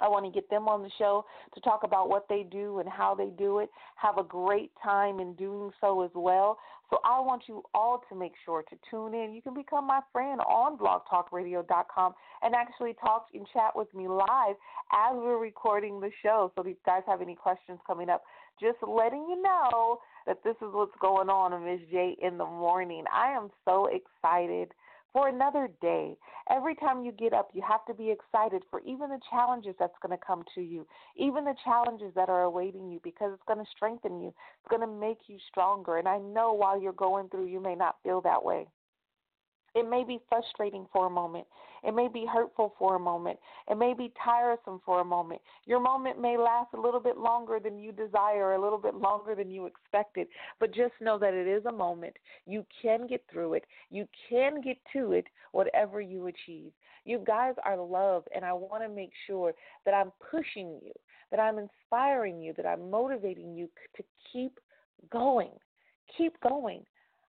I 0.00 0.08
want 0.08 0.26
to 0.26 0.30
get 0.30 0.50
them 0.50 0.68
on 0.68 0.82
the 0.82 0.90
show 0.98 1.24
to 1.54 1.60
talk 1.60 1.82
about 1.82 2.08
what 2.08 2.26
they 2.28 2.42
do 2.50 2.80
and 2.80 2.88
how 2.88 3.14
they 3.14 3.30
do 3.30 3.60
it. 3.60 3.70
Have 3.96 4.18
a 4.18 4.22
great 4.22 4.70
time 4.82 5.20
in 5.20 5.34
doing 5.34 5.70
so 5.80 6.02
as 6.02 6.10
well. 6.14 6.58
So 6.90 6.98
I 7.04 7.18
want 7.18 7.44
you 7.48 7.62
all 7.74 8.02
to 8.08 8.14
make 8.14 8.34
sure 8.44 8.62
to 8.62 8.76
tune 8.90 9.14
in. 9.14 9.34
You 9.34 9.42
can 9.42 9.54
become 9.54 9.86
my 9.86 10.00
friend 10.12 10.40
on 10.40 10.78
blogtalkradio.com 10.78 12.14
and 12.42 12.54
actually 12.54 12.94
talk 13.00 13.26
and 13.34 13.46
chat 13.52 13.74
with 13.74 13.92
me 13.92 14.06
live 14.06 14.54
as 14.92 15.14
we're 15.14 15.38
recording 15.38 15.98
the 15.98 16.10
show. 16.22 16.52
So 16.54 16.60
if 16.60 16.68
you 16.68 16.76
guys 16.84 17.02
have 17.06 17.22
any 17.22 17.34
questions 17.34 17.80
coming 17.86 18.08
up, 18.08 18.22
just 18.60 18.78
letting 18.86 19.26
you 19.28 19.42
know 19.42 19.98
that 20.26 20.42
this 20.44 20.56
is 20.56 20.68
what's 20.72 20.96
going 21.00 21.28
on 21.28 21.52
in 21.52 21.64
Miz 21.64 21.80
J 21.90 22.16
in 22.20 22.38
the 22.38 22.44
morning. 22.44 23.04
I 23.12 23.32
am 23.32 23.50
so 23.64 23.86
excited 23.86 24.72
for 25.12 25.28
another 25.28 25.68
day. 25.80 26.14
Every 26.50 26.74
time 26.74 27.02
you 27.02 27.10
get 27.10 27.32
up, 27.32 27.48
you 27.54 27.62
have 27.66 27.86
to 27.86 27.94
be 27.94 28.10
excited 28.10 28.62
for 28.70 28.80
even 28.80 29.08
the 29.08 29.20
challenges 29.30 29.74
that's 29.78 29.96
going 30.02 30.16
to 30.16 30.24
come 30.24 30.44
to 30.54 30.60
you, 30.60 30.86
even 31.16 31.44
the 31.44 31.54
challenges 31.64 32.12
that 32.14 32.28
are 32.28 32.42
awaiting 32.42 32.90
you, 32.90 33.00
because 33.02 33.30
it's 33.32 33.42
going 33.46 33.58
to 33.58 33.70
strengthen 33.74 34.20
you. 34.20 34.28
It's 34.28 34.68
going 34.68 34.82
to 34.82 35.00
make 35.00 35.20
you 35.26 35.38
stronger. 35.48 35.96
And 35.96 36.06
I 36.06 36.18
know 36.18 36.52
while 36.52 36.80
you're 36.80 36.92
going 36.92 37.28
through, 37.30 37.46
you 37.46 37.60
may 37.60 37.74
not 37.74 37.96
feel 38.02 38.20
that 38.22 38.44
way. 38.44 38.66
It 39.76 39.88
may 39.90 40.04
be 40.04 40.18
frustrating 40.30 40.86
for 40.90 41.06
a 41.06 41.10
moment. 41.10 41.46
It 41.84 41.94
may 41.94 42.08
be 42.08 42.24
hurtful 42.24 42.74
for 42.78 42.96
a 42.96 42.98
moment. 42.98 43.38
It 43.70 43.76
may 43.76 43.92
be 43.92 44.10
tiresome 44.24 44.80
for 44.86 45.00
a 45.00 45.04
moment. 45.04 45.42
Your 45.66 45.80
moment 45.80 46.18
may 46.18 46.38
last 46.38 46.68
a 46.74 46.80
little 46.80 46.98
bit 46.98 47.18
longer 47.18 47.60
than 47.62 47.78
you 47.78 47.92
desire, 47.92 48.54
a 48.54 48.60
little 48.60 48.78
bit 48.78 48.94
longer 48.94 49.34
than 49.34 49.50
you 49.50 49.66
expected. 49.66 50.28
But 50.58 50.74
just 50.74 50.94
know 51.02 51.18
that 51.18 51.34
it 51.34 51.46
is 51.46 51.66
a 51.66 51.72
moment. 51.72 52.14
You 52.46 52.64
can 52.80 53.06
get 53.06 53.22
through 53.30 53.52
it. 53.52 53.64
You 53.90 54.08
can 54.30 54.62
get 54.62 54.78
to 54.94 55.12
it, 55.12 55.26
whatever 55.52 56.00
you 56.00 56.28
achieve. 56.28 56.72
You 57.04 57.22
guys 57.24 57.52
are 57.62 57.76
loved, 57.76 58.28
and 58.34 58.46
I 58.46 58.54
want 58.54 58.82
to 58.82 58.88
make 58.88 59.12
sure 59.26 59.52
that 59.84 59.92
I'm 59.92 60.10
pushing 60.30 60.80
you, 60.82 60.92
that 61.30 61.38
I'm 61.38 61.58
inspiring 61.58 62.40
you, 62.40 62.54
that 62.56 62.66
I'm 62.66 62.90
motivating 62.90 63.54
you 63.54 63.68
to 63.96 64.02
keep 64.32 64.58
going. 65.12 65.50
Keep 66.16 66.40
going. 66.40 66.82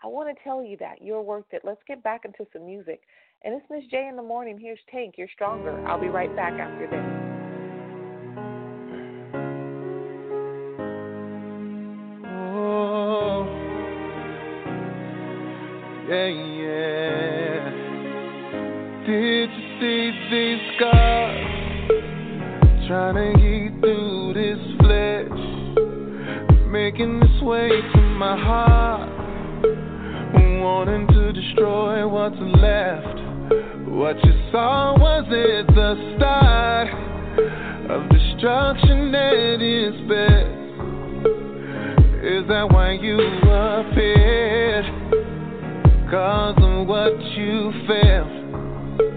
I 0.03 0.07
want 0.07 0.29
to 0.29 0.45
tell 0.45 0.63
you 0.63 0.77
that 0.79 1.03
you're 1.03 1.23
worth 1.23 1.47
it. 1.51 1.63
Let's 1.65 1.83
get 1.89 2.05
back 2.05 2.25
into 2.25 2.47
some 2.53 2.65
music. 2.65 3.03
And 3.43 3.53
it's 3.53 3.67
Miz 3.69 3.83
J 3.91 4.07
in 4.09 4.15
the 4.15 4.23
morning. 4.23 4.57
Here's 4.57 4.79
Tank. 4.93 5.17
You're 5.19 5.27
stronger. 5.35 5.85
I'll 5.89 6.01
be 6.01 6.07
right 6.07 6.35
back 6.37 6.53
after 6.53 6.87
this. 6.87 7.05
Oh, 12.27 13.45
yeah, 16.09 16.27
yeah. 16.29 17.71
Did 19.05 19.51
you 19.51 19.65
see 19.81 20.13
these 20.31 20.63
scars? 20.77 21.47
Trying 22.87 23.17
to 23.17 23.33
get 23.37 23.81
through 23.81 24.33
this 24.35 24.63
flesh, 24.79 25.41
making 26.69 27.19
this 27.19 27.43
way 27.43 27.69
to 27.95 28.01
my 28.01 28.37
heart 28.41 29.08
wanting 30.61 31.07
to 31.09 31.33
destroy 31.33 32.07
what's 32.07 32.37
left. 32.39 33.19
What 33.89 34.17
you 34.25 34.33
saw 34.53 34.97
was 34.99 35.25
it 35.29 35.67
the 35.69 36.15
start 36.17 36.89
of 37.91 38.09
destruction 38.11 39.15
at 39.15 39.61
its 39.61 39.97
best? 40.09 40.59
Is 42.25 42.47
that 42.49 42.71
why 42.71 42.93
you 42.93 43.19
appeared? 43.19 44.85
Cause 46.11 46.57
of 46.59 46.87
what 46.87 47.21
you 47.37 47.73
felt. 47.87 48.29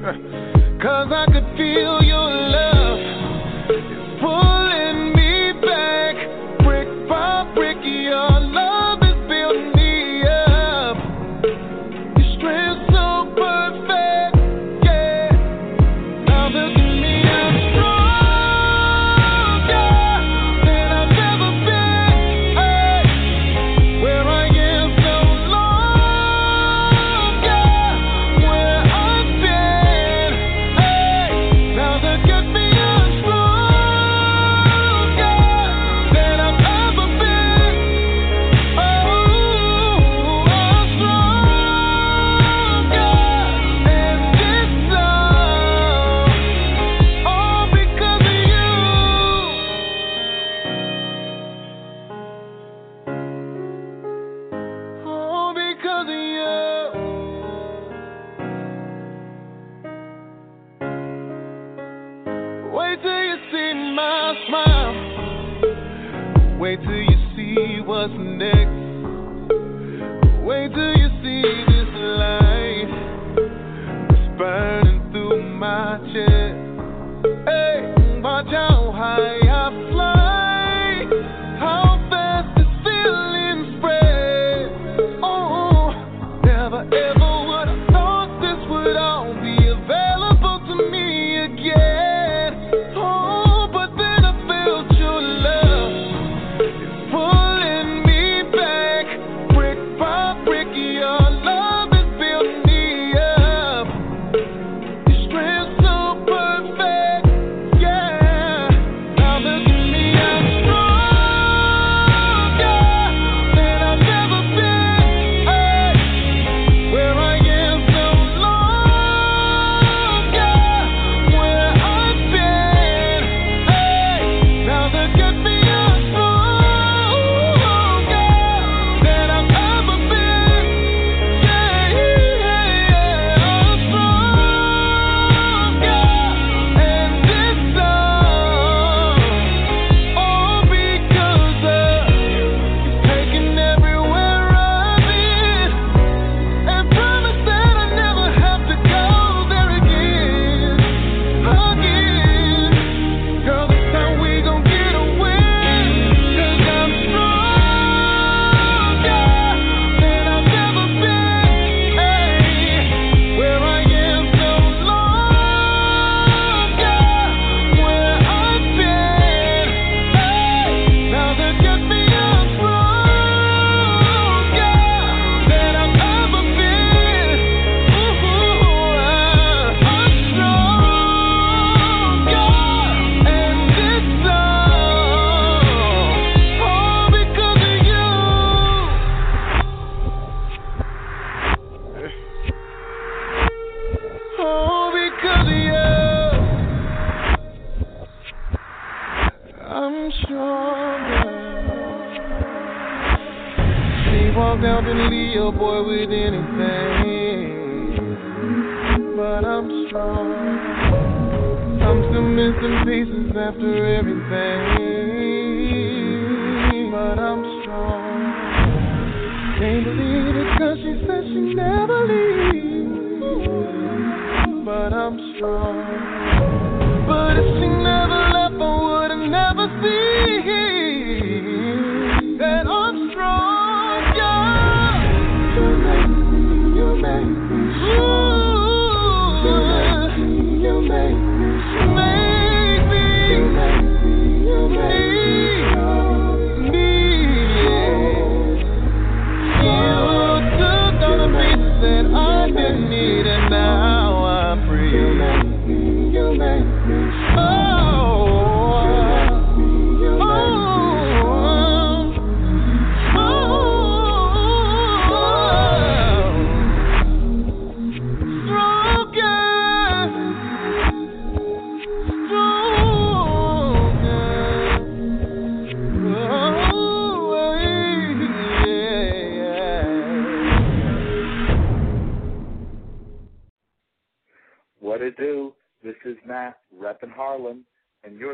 Cause 0.82 1.12
I 1.12 1.26
could 1.32 1.58
feel 1.58 2.02
your 2.04 2.30
love. 2.30 2.81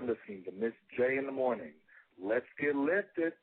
listening 0.08 0.43
to 0.45 0.51
Miz 0.51 0.74
J 0.97 1.18
in 1.18 1.26
the 1.26 1.32
morning. 1.32 1.74
Let's 2.22 2.45
get 2.60 2.76
lifted. 2.76 3.34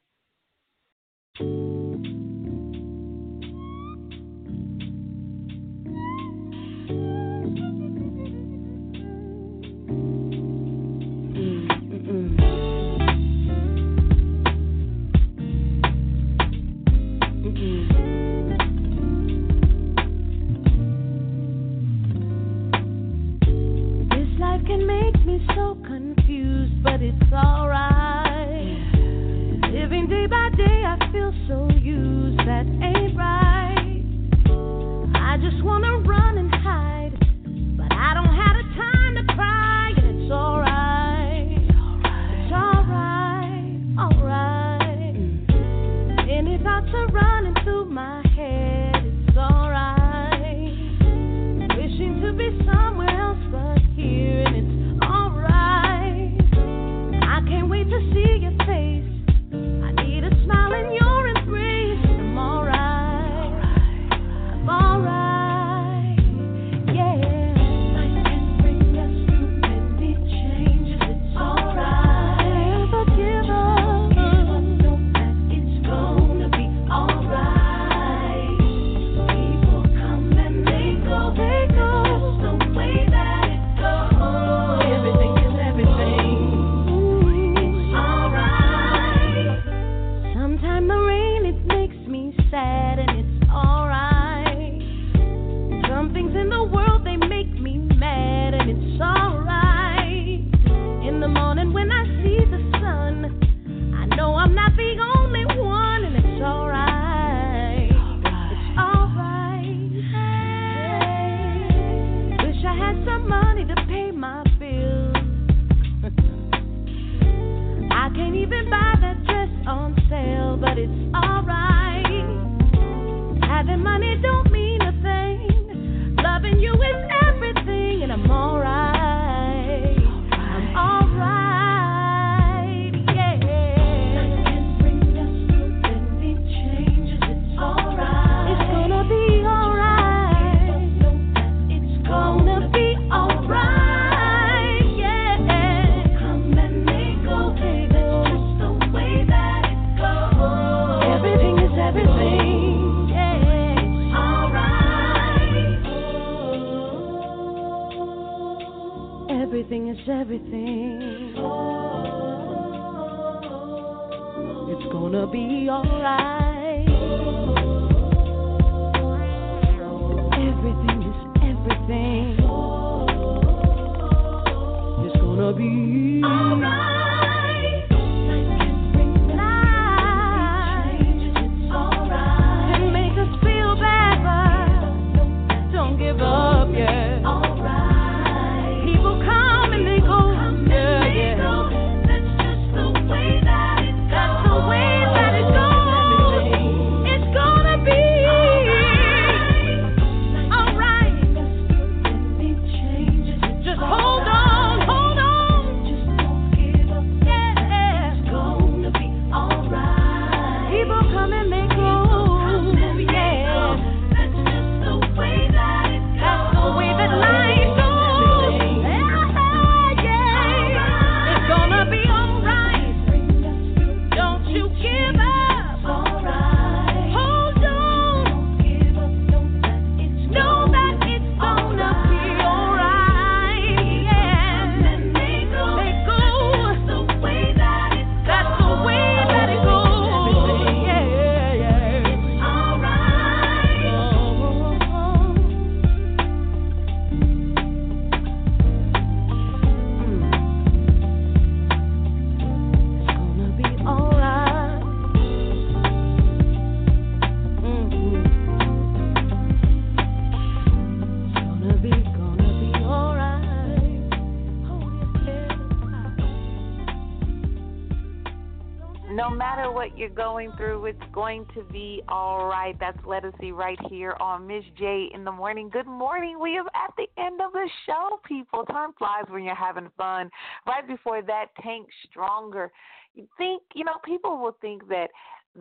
going 271.35 271.47
to 271.55 271.65
be 271.73 272.01
all 272.09 272.47
right. 272.47 272.77
That's 272.79 272.99
let 273.05 273.25
us 273.25 273.33
see 273.41 273.51
right 273.51 273.79
here 273.89 274.17
on 274.21 274.47
Miz 274.47 274.63
J 274.79 275.09
in 275.13 275.25
the 275.25 275.33
morning. 275.33 275.69
Good 275.69 275.87
morning. 275.87 276.39
We 276.41 276.57
are 276.59 276.67
at 276.67 276.95
the 276.97 277.07
end 277.21 277.41
of 277.41 277.53
the 277.53 277.69
show, 277.87 278.21
people. 278.25 278.65
Time 278.67 278.91
flies 278.97 279.25
when 279.29 279.43
you're 279.43 279.55
having 279.55 279.91
fun. 279.97 280.31
Right 280.67 280.87
before 280.87 281.23
that, 281.23 281.47
Tank 281.61 281.89
Stronger. 282.09 282.71
You 283.15 283.27
think, 283.37 283.63
you 283.75 283.85
know, 283.85 283.95
people 284.05 284.39
will 284.39 284.57
think 284.61 284.89
that 284.89 285.09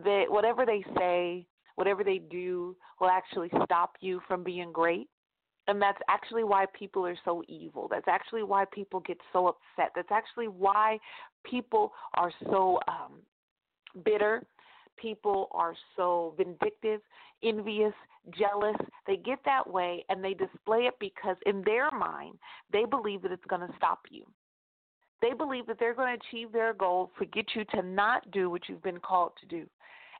that 0.04 0.24
whatever 0.28 0.64
they 0.64 0.84
say, 0.96 1.44
whatever 1.74 2.04
they 2.04 2.18
do 2.18 2.76
will 3.00 3.10
actually 3.10 3.50
stop 3.64 3.94
you 4.00 4.20
from 4.28 4.44
being 4.44 4.70
great. 4.70 5.08
And 5.66 5.82
that's 5.82 6.00
actually 6.08 6.44
why 6.44 6.66
people 6.78 7.04
are 7.04 7.18
so 7.24 7.42
evil. 7.48 7.88
That's 7.90 8.06
actually 8.06 8.44
why 8.44 8.64
people 8.72 9.00
get 9.00 9.18
so 9.32 9.48
upset. 9.48 9.90
That's 9.96 10.12
actually 10.12 10.48
why 10.48 10.98
people 11.44 11.92
are 12.16 12.30
so 12.48 12.78
um, 12.86 13.14
bitter 14.04 14.42
people 14.96 15.48
are 15.52 15.74
so 15.96 16.34
vindictive, 16.36 17.00
envious, 17.42 17.94
jealous. 18.36 18.76
They 19.06 19.16
get 19.16 19.38
that 19.44 19.68
way 19.68 20.04
and 20.08 20.22
they 20.22 20.34
display 20.34 20.86
it 20.86 20.94
because, 21.00 21.36
in 21.46 21.62
their 21.64 21.90
mind, 21.90 22.38
they 22.72 22.84
believe 22.84 23.22
that 23.22 23.32
it's 23.32 23.44
going 23.46 23.66
to 23.66 23.74
stop 23.76 24.00
you. 24.10 24.24
They 25.22 25.32
believe 25.32 25.66
that 25.66 25.78
they're 25.78 25.94
going 25.94 26.18
to 26.18 26.26
achieve 26.26 26.52
their 26.52 26.74
goal 26.74 27.10
to 27.18 27.26
get 27.26 27.46
you 27.54 27.64
to 27.74 27.82
not 27.82 28.30
do 28.30 28.50
what 28.50 28.68
you've 28.68 28.82
been 28.82 29.00
called 29.00 29.32
to 29.40 29.46
do. 29.46 29.66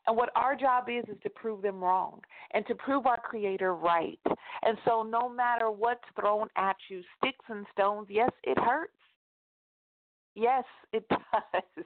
And 0.06 0.16
what 0.16 0.30
our 0.36 0.54
job 0.54 0.88
is, 0.88 1.04
is 1.08 1.16
to 1.22 1.30
prove 1.30 1.62
them 1.62 1.82
wrong 1.82 2.20
and 2.52 2.66
to 2.66 2.74
prove 2.74 3.06
our 3.06 3.18
Creator 3.18 3.74
right. 3.74 4.18
And 4.62 4.76
so, 4.84 5.02
no 5.02 5.28
matter 5.28 5.70
what's 5.70 6.04
thrown 6.18 6.48
at 6.56 6.76
you, 6.88 7.02
sticks 7.18 7.44
and 7.48 7.66
stones, 7.72 8.08
yes, 8.10 8.30
it 8.42 8.58
hurts. 8.58 8.92
Yes, 10.34 10.64
it 10.92 11.08
does. 11.10 11.84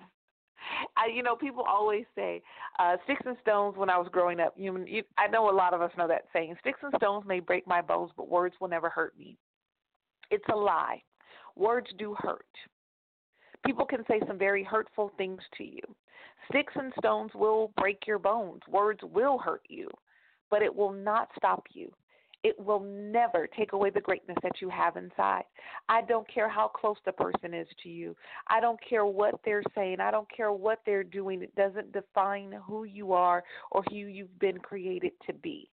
I, 0.97 1.07
you 1.15 1.23
know, 1.23 1.37
people 1.37 1.65
always 1.69 2.05
say 2.15 2.43
uh, 2.79 2.97
sticks 3.05 3.23
and 3.27 3.37
stones. 3.41 3.77
When 3.77 3.91
I 3.91 3.99
was 3.99 4.09
growing 4.11 4.41
up, 4.41 4.55
you, 4.57 4.85
you, 4.87 5.03
I 5.17 5.27
know 5.29 5.51
a 5.51 5.55
lot 5.55 5.75
of 5.75 5.83
us 5.83 5.91
know 5.97 6.09
that 6.09 6.25
saying. 6.33 6.57
Sticks 6.61 6.81
and 6.83 6.93
stones 6.97 7.25
may 7.27 7.41
break 7.41 7.67
my 7.67 7.81
bones, 7.81 8.11
but 8.17 8.29
words 8.29 8.55
will 8.61 8.69
never 8.69 8.89
hurt 8.89 9.19
me. 9.19 9.37
It's 10.31 10.45
a 10.53 10.57
lie. 10.57 11.03
Words 11.57 11.89
do 11.99 12.15
hurt. 12.19 12.47
People 13.67 13.85
can 13.85 14.05
say 14.07 14.21
some 14.27 14.39
very 14.39 14.63
hurtful 14.63 15.13
things 15.17 15.41
to 15.57 15.65
you. 15.65 15.83
Sticks 16.49 16.73
and 16.77 16.93
stones 16.99 17.33
will 17.35 17.73
break 17.77 18.07
your 18.07 18.19
bones. 18.19 18.63
Words 18.71 19.01
will 19.03 19.39
hurt 19.39 19.63
you, 19.69 19.89
but 20.51 20.63
it 20.63 20.75
will 20.75 20.93
not 20.93 21.29
stop 21.37 21.65
you. 21.73 21.93
It 22.45 22.59
will 22.59 22.81
never 22.81 23.47
take 23.47 23.73
away 23.73 23.91
the 23.91 24.01
greatness 24.01 24.39
that 24.43 24.61
you 24.61 24.69
have 24.69 24.97
inside. 24.97 25.45
I 25.89 26.03
don't 26.03 26.29
care 26.33 26.49
how 26.49 26.69
close 26.69 26.97
the 27.05 27.13
person 27.13 27.53
is 27.53 27.67
to 27.83 27.89
you. 27.89 28.17
I 28.49 28.61
don't 28.61 28.79
care 28.89 29.05
what 29.05 29.41
they're 29.45 29.63
saying. 29.75 30.01
I 30.01 30.11
don't 30.11 30.31
care 30.35 30.53
what 30.53 30.81
they're 30.87 31.05
doing. 31.05 31.43
It 31.43 31.55
doesn't 31.57 31.93
define 31.93 32.55
who 32.65 32.85
you 32.85 33.13
are 33.13 33.43
or 33.73 33.83
who 33.91 33.97
you've 33.97 34.39
been 34.39 34.59
created 34.59 35.13
to 35.27 35.33
be. 35.33 35.69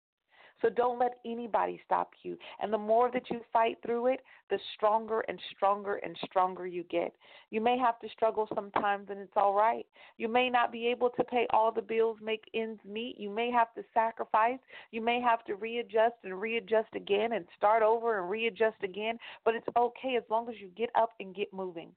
So 0.62 0.70
don't 0.70 0.99
let 0.99 1.18
anybody 1.26 1.82
stop 1.86 2.12
you. 2.24 2.38
And 2.62 2.72
the 2.72 2.78
more 2.78 3.12
that 3.12 3.30
you 3.30 3.41
fight 3.51 3.78
through 3.86 4.08
it, 4.08 4.22
the 4.49 4.60
stronger 4.76 5.22
and 5.22 5.39
stronger 5.56 5.95
and 5.95 6.16
stronger 6.26 6.66
you 6.66 6.84
get. 6.84 7.14
You 7.49 7.62
may 7.62 7.78
have 7.78 7.99
to 7.99 8.10
struggle 8.10 8.47
sometimes, 8.56 9.10
and 9.10 9.20
it's 9.20 9.34
all 9.36 9.53
right. 9.53 9.86
You 10.18 10.28
may 10.28 10.49
not 10.49 10.72
be 10.72 10.88
able 10.88 11.10
to 11.10 11.24
pay 11.24 11.45
all 11.49 11.72
the 11.72 11.82
bills, 11.82 12.18
make 12.22 12.45
ends 12.53 12.80
meet. 12.86 13.20
You 13.20 13.30
may 13.30 13.51
have 13.51 13.74
to 13.76 13.84
sacrifice. 13.93 14.60
You 14.91 15.01
may 15.01 15.20
have 15.22 15.43
to 15.45 15.56
readjust 15.56 16.16
and 16.24 16.39
readjust 16.39 16.89
again 16.95 17.34
and 17.34 17.45
start 17.58 17.84
over 17.84 18.20
and 18.20 18.30
readjust 18.30 18.78
again. 18.84 19.18
But 19.43 19.56
it's 19.56 19.68
okay 19.78 20.16
as 20.16 20.24
long 20.30 20.49
as 20.49 20.56
you 20.60 20.70
get 20.78 20.89
up 20.95 21.12
and 21.20 21.36
get 21.36 21.53
moving. 21.53 21.89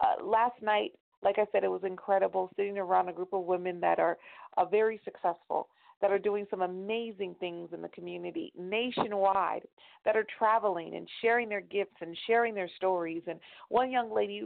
Uh, 0.00 0.24
last 0.24 0.60
night, 0.60 0.92
like 1.22 1.38
I 1.38 1.46
said, 1.52 1.62
it 1.62 1.70
was 1.70 1.84
incredible 1.84 2.50
sitting 2.56 2.78
around 2.78 3.08
a 3.08 3.12
group 3.12 3.32
of 3.32 3.44
women 3.44 3.78
that 3.80 4.00
are 4.00 4.18
uh, 4.56 4.64
very 4.64 5.00
successful 5.04 5.68
that 6.02 6.10
are 6.10 6.18
doing 6.18 6.46
some 6.50 6.60
amazing 6.60 7.34
things 7.40 7.70
in 7.72 7.80
the 7.80 7.88
community 7.88 8.52
nationwide 8.58 9.62
that 10.04 10.16
are 10.16 10.26
traveling 10.36 10.96
and 10.96 11.08
sharing 11.22 11.48
their 11.48 11.62
gifts 11.62 11.96
and 12.02 12.16
sharing 12.26 12.54
their 12.54 12.68
stories. 12.76 13.22
And 13.26 13.40
one 13.70 13.90
young 13.90 14.12
lady 14.12 14.42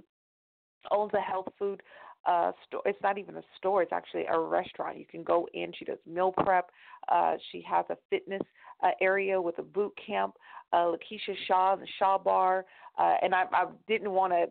owns 0.92 1.12
a 1.14 1.20
health 1.20 1.48
food 1.58 1.82
uh 2.26 2.52
store 2.66 2.82
it's 2.84 2.98
not 3.02 3.18
even 3.18 3.36
a 3.36 3.42
store 3.56 3.82
it's 3.82 3.92
actually 3.92 4.24
a 4.30 4.38
restaurant 4.38 4.98
you 4.98 5.04
can 5.04 5.22
go 5.22 5.48
in 5.54 5.72
she 5.78 5.84
does 5.84 5.98
meal 6.06 6.32
prep 6.32 6.70
uh 7.08 7.34
she 7.50 7.62
has 7.62 7.84
a 7.90 7.96
fitness 8.10 8.42
uh, 8.82 8.90
area 9.00 9.40
with 9.40 9.58
a 9.58 9.62
boot 9.62 9.92
camp 10.04 10.34
uh 10.72 10.86
lakeisha 10.86 11.34
shaw 11.46 11.76
the 11.76 11.86
shaw 11.98 12.18
bar 12.18 12.64
uh 12.98 13.14
and 13.22 13.34
i 13.34 13.44
i 13.52 13.66
didn't 13.86 14.10
want 14.10 14.32
to 14.32 14.46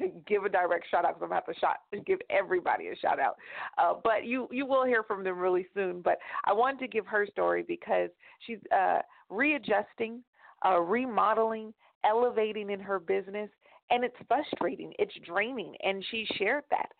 give 0.26 0.44
a 0.44 0.48
direct 0.48 0.86
shout 0.90 1.04
out 1.04 1.18
because 1.18 1.28
I'm 1.30 1.34
have 1.34 1.46
to 1.46 1.58
shot 1.58 1.80
give 2.06 2.18
everybody 2.30 2.88
a 2.88 2.96
shout 2.96 3.20
out. 3.20 3.36
Uh, 3.78 3.94
but 4.02 4.24
you 4.24 4.48
you 4.50 4.66
will 4.66 4.84
hear 4.84 5.02
from 5.02 5.24
them 5.24 5.38
really 5.38 5.66
soon. 5.74 6.00
But 6.02 6.18
I 6.44 6.52
wanted 6.52 6.80
to 6.80 6.88
give 6.88 7.06
her 7.06 7.26
story 7.26 7.64
because 7.66 8.10
she's 8.46 8.58
uh, 8.76 9.00
readjusting, 9.28 10.20
uh, 10.64 10.80
remodeling, 10.80 11.72
elevating 12.04 12.70
in 12.70 12.80
her 12.80 12.98
business, 12.98 13.50
and 13.90 14.04
it's 14.04 14.16
frustrating. 14.28 14.92
It's 14.98 15.14
draining, 15.26 15.74
and 15.82 16.04
she 16.10 16.26
shared 16.36 16.64
that. 16.70 16.90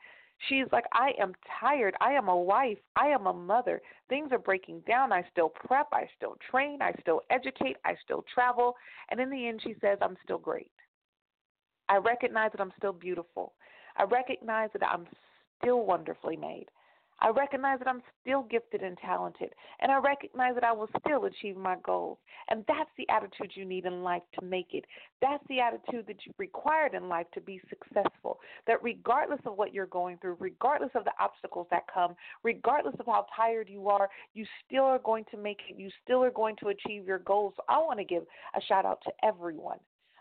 She's 0.49 0.65
like, 0.73 0.87
I 0.95 1.11
am 1.21 1.35
tired. 1.61 1.95
I 2.01 2.13
am 2.13 2.29
a 2.29 2.37
wife. 2.37 2.79
I 2.97 3.09
am 3.09 3.27
a 3.27 3.33
mother. 3.33 3.83
Things 4.09 4.31
are 4.33 4.39
breaking 4.39 4.81
down. 4.89 5.13
I 5.13 5.23
still 5.31 5.51
prep. 5.51 5.89
I 5.93 6.09
still 6.17 6.37
train. 6.51 6.81
I 6.81 6.93
still 7.01 7.21
educate. 7.29 7.77
I 7.85 7.95
still 8.03 8.25
travel. 8.33 8.75
And 9.11 9.21
in 9.21 9.29
the 9.29 9.49
end, 9.49 9.61
she 9.63 9.75
says, 9.83 9.99
I'm 10.01 10.17
still 10.25 10.39
great. 10.39 10.71
I 11.91 11.97
recognize 11.97 12.53
that 12.53 12.61
I'm 12.61 12.73
still 12.79 12.93
beautiful. 12.93 13.53
I 13.97 14.05
recognize 14.05 14.71
that 14.75 14.87
I'm 14.87 15.09
still 15.61 15.85
wonderfully 15.85 16.37
made. 16.37 16.67
I 17.21 17.31
recognize 17.31 17.81
that 17.81 17.89
I'm 17.89 18.01
still 18.23 18.45
gifted 18.45 18.81
and 18.83 18.97
talented. 18.97 19.53
And 19.81 19.91
I 19.91 19.99
recognize 19.99 20.55
that 20.55 20.63
I 20.63 20.71
will 20.71 20.89
still 21.01 21.25
achieve 21.25 21.57
my 21.57 21.77
goals. 21.85 22.19
And 22.49 22.65
that's 22.69 22.89
the 22.97 23.09
attitude 23.09 23.51
you 23.57 23.65
need 23.65 23.87
in 23.87 24.05
life 24.05 24.23
to 24.39 24.45
make 24.47 24.69
it. 24.73 24.85
That's 25.21 25.43
the 25.49 25.59
attitude 25.59 26.07
that 26.07 26.25
you 26.25 26.33
required 26.39 26.95
in 26.95 27.09
life 27.09 27.27
to 27.35 27.41
be 27.41 27.61
successful. 27.69 28.39
That 28.69 28.83
regardless 28.85 29.41
of 29.45 29.59
what 29.59 29.75
you're 29.75 29.87
going 29.87 30.19
through, 30.19 30.37
regardless 30.39 30.93
of 30.95 31.03
the 31.03 31.13
obstacles 31.19 31.67
that 31.73 31.93
come, 31.93 32.15
regardless 32.45 32.95
of 33.01 33.07
how 33.07 33.27
tired 33.37 33.69
you 33.69 33.89
are, 33.89 34.09
you 34.33 34.47
still 34.65 34.85
are 34.85 35.01
going 35.01 35.25
to 35.33 35.37
make 35.37 35.59
it. 35.69 35.77
You 35.77 35.91
still 36.05 36.23
are 36.23 36.31
going 36.31 36.55
to 36.61 36.69
achieve 36.69 37.05
your 37.05 37.19
goals. 37.19 37.53
So 37.57 37.65
I 37.69 37.79
want 37.79 37.99
to 37.99 38.05
give 38.05 38.23
a 38.57 38.61
shout 38.63 38.87
out 38.87 39.01
to 39.05 39.11
everyone 39.25 39.81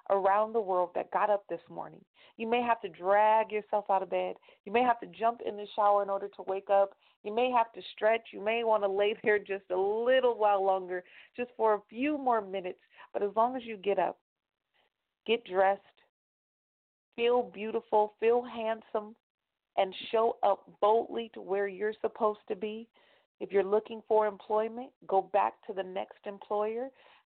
around 0.09 0.53
the 0.53 0.61
world 0.61 0.89
that 0.95 1.11
got 1.11 1.29
up 1.29 1.43
this 1.49 1.61
morning. 1.69 2.03
You 2.37 2.47
may 2.47 2.61
have 2.61 2.79
to 2.81 2.89
drag 2.89 3.51
yourself 3.51 3.85
out 3.89 4.03
of 4.03 4.09
bed. 4.09 4.35
You 4.65 4.71
may 4.71 4.81
have 4.81 4.99
to 5.01 5.07
jump 5.07 5.41
in 5.45 5.57
the 5.57 5.67
shower 5.75 6.03
in 6.03 6.09
order 6.09 6.27
to 6.29 6.43
wake 6.47 6.69
up. 6.69 6.91
You 7.23 7.35
may 7.35 7.51
have 7.51 7.71
to 7.73 7.81
stretch. 7.93 8.27
You 8.31 8.43
may 8.43 8.63
want 8.63 8.83
to 8.83 8.89
lay 8.89 9.15
there 9.23 9.39
just 9.39 9.65
a 9.71 9.77
little 9.77 10.37
while 10.37 10.63
longer, 10.63 11.03
just 11.35 11.51
for 11.57 11.73
a 11.73 11.81
few 11.89 12.17
more 12.17 12.41
minutes. 12.41 12.79
But 13.13 13.23
as 13.23 13.31
long 13.35 13.55
as 13.55 13.63
you 13.65 13.77
get 13.77 13.99
up, 13.99 14.17
get 15.25 15.43
dressed, 15.45 15.81
feel 17.15 17.43
beautiful, 17.53 18.13
feel 18.19 18.41
handsome, 18.41 19.15
and 19.77 19.93
show 20.11 20.37
up 20.43 20.63
boldly 20.81 21.31
to 21.33 21.41
where 21.41 21.67
you're 21.67 21.93
supposed 22.01 22.39
to 22.47 22.55
be. 22.55 22.87
If 23.39 23.51
you're 23.51 23.63
looking 23.63 24.01
for 24.07 24.27
employment, 24.27 24.89
go 25.07 25.21
back 25.33 25.53
to 25.67 25.73
the 25.73 25.83
next 25.83 26.19
employer. 26.25 26.89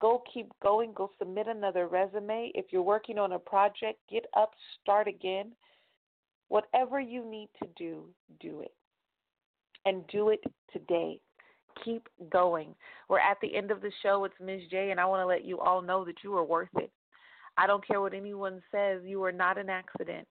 Go 0.04 0.22
keep 0.34 0.52
going. 0.62 0.92
Go 0.92 1.10
submit 1.18 1.46
another 1.46 1.88
resume. 1.88 2.52
If 2.54 2.66
you're 2.68 2.82
working 2.82 3.18
on 3.18 3.32
a 3.32 3.38
project, 3.38 4.00
get 4.10 4.26
up, 4.36 4.50
start 4.82 5.08
again. 5.08 5.52
Whatever 6.48 7.00
you 7.00 7.24
need 7.24 7.48
to 7.62 7.68
do, 7.74 8.04
do 8.38 8.60
it. 8.60 8.74
And 9.86 10.06
do 10.08 10.28
it 10.28 10.44
today. 10.70 11.20
Keep 11.82 12.06
going. 12.28 12.74
We're 13.08 13.18
at 13.18 13.38
the 13.40 13.56
end 13.56 13.70
of 13.70 13.80
the 13.80 13.90
show. 14.02 14.26
It's 14.26 14.34
Miz 14.44 14.60
J, 14.70 14.90
and 14.90 15.00
I 15.00 15.06
want 15.06 15.22
to 15.22 15.26
let 15.26 15.42
you 15.42 15.58
all 15.58 15.80
know 15.80 16.04
that 16.04 16.16
you 16.22 16.36
are 16.36 16.44
worth 16.44 16.68
it. 16.76 16.90
I 17.56 17.66
don't 17.66 17.86
care 17.86 18.02
what 18.02 18.12
anyone 18.12 18.60
says, 18.70 19.00
you 19.06 19.24
are 19.24 19.32
not 19.32 19.56
an 19.56 19.70
accident. 19.70 20.28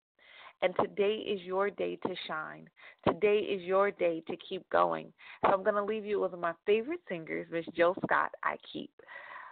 And 0.62 0.76
today 0.80 1.16
is 1.16 1.42
your 1.42 1.72
day 1.72 1.98
to 2.06 2.14
shine. 2.28 2.70
Today 3.08 3.40
is 3.40 3.64
your 3.64 3.90
day 3.90 4.22
to 4.28 4.38
keep 4.48 4.70
going. 4.70 5.12
So 5.44 5.52
I'm 5.52 5.64
going 5.64 5.74
to 5.74 5.84
leave 5.84 6.06
you 6.06 6.22
with 6.22 6.38
my 6.38 6.54
favorite 6.68 7.02
singers, 7.10 7.48
Miss 7.52 7.66
Jill 7.76 7.96
Scott, 8.06 8.30
I 8.44 8.58
Keep. 8.72 8.92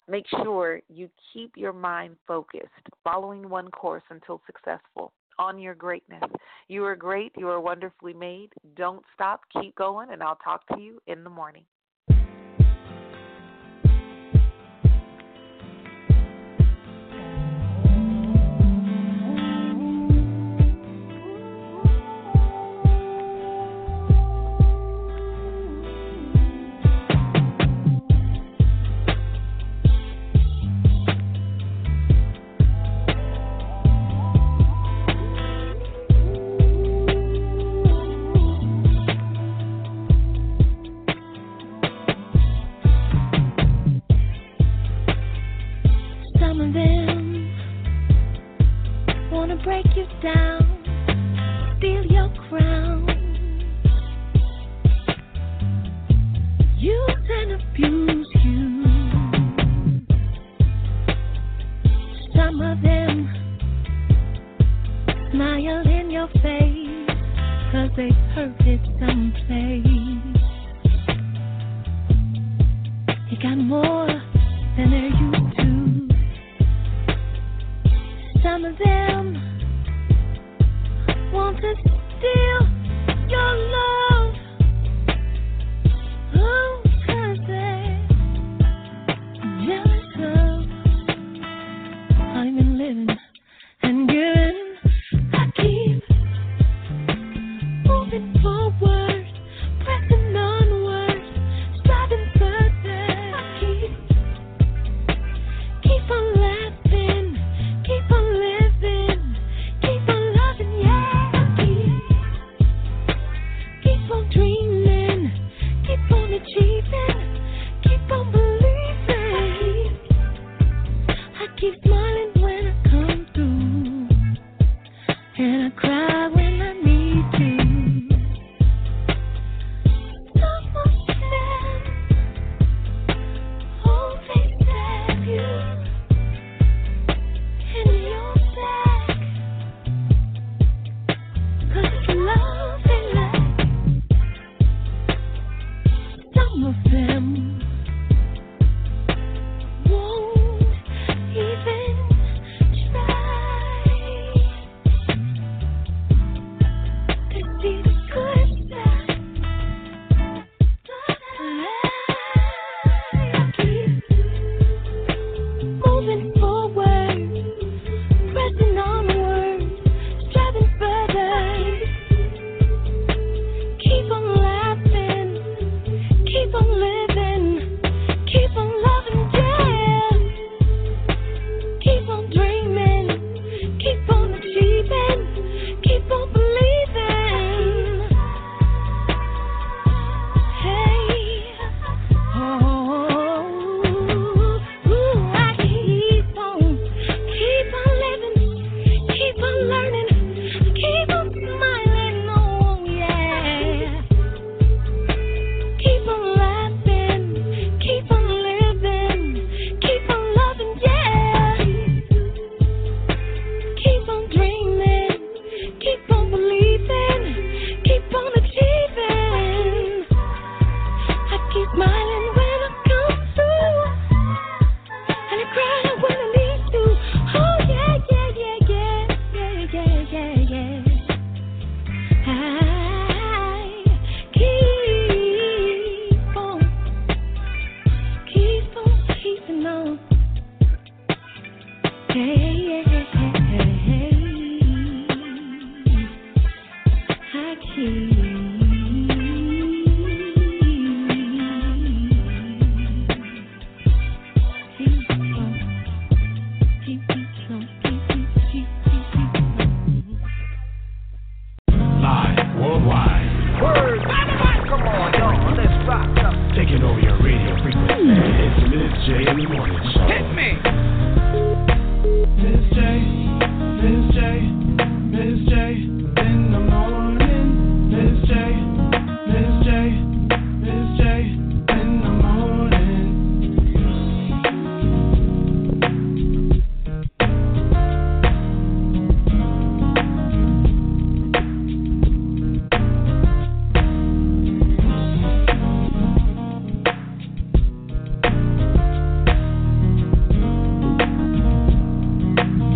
Make 0.07 0.25
sure 0.43 0.81
you 0.89 1.09
keep 1.33 1.55
your 1.55 1.73
mind 1.73 2.15
focused, 2.27 2.67
following 3.03 3.49
one 3.49 3.69
course 3.71 4.03
until 4.09 4.41
successful 4.45 5.13
on 5.39 5.59
your 5.59 5.75
greatness. 5.75 6.23
You 6.67 6.83
are 6.85 6.95
great. 6.95 7.31
You 7.37 7.49
are 7.49 7.61
wonderfully 7.61 8.13
made. 8.13 8.49
Don't 8.75 9.03
stop. 9.13 9.41
Keep 9.61 9.75
going, 9.75 10.09
and 10.11 10.21
I'll 10.21 10.37
talk 10.37 10.65
to 10.67 10.79
you 10.79 11.01
in 11.07 11.23
the 11.23 11.29
morning. 11.29 11.63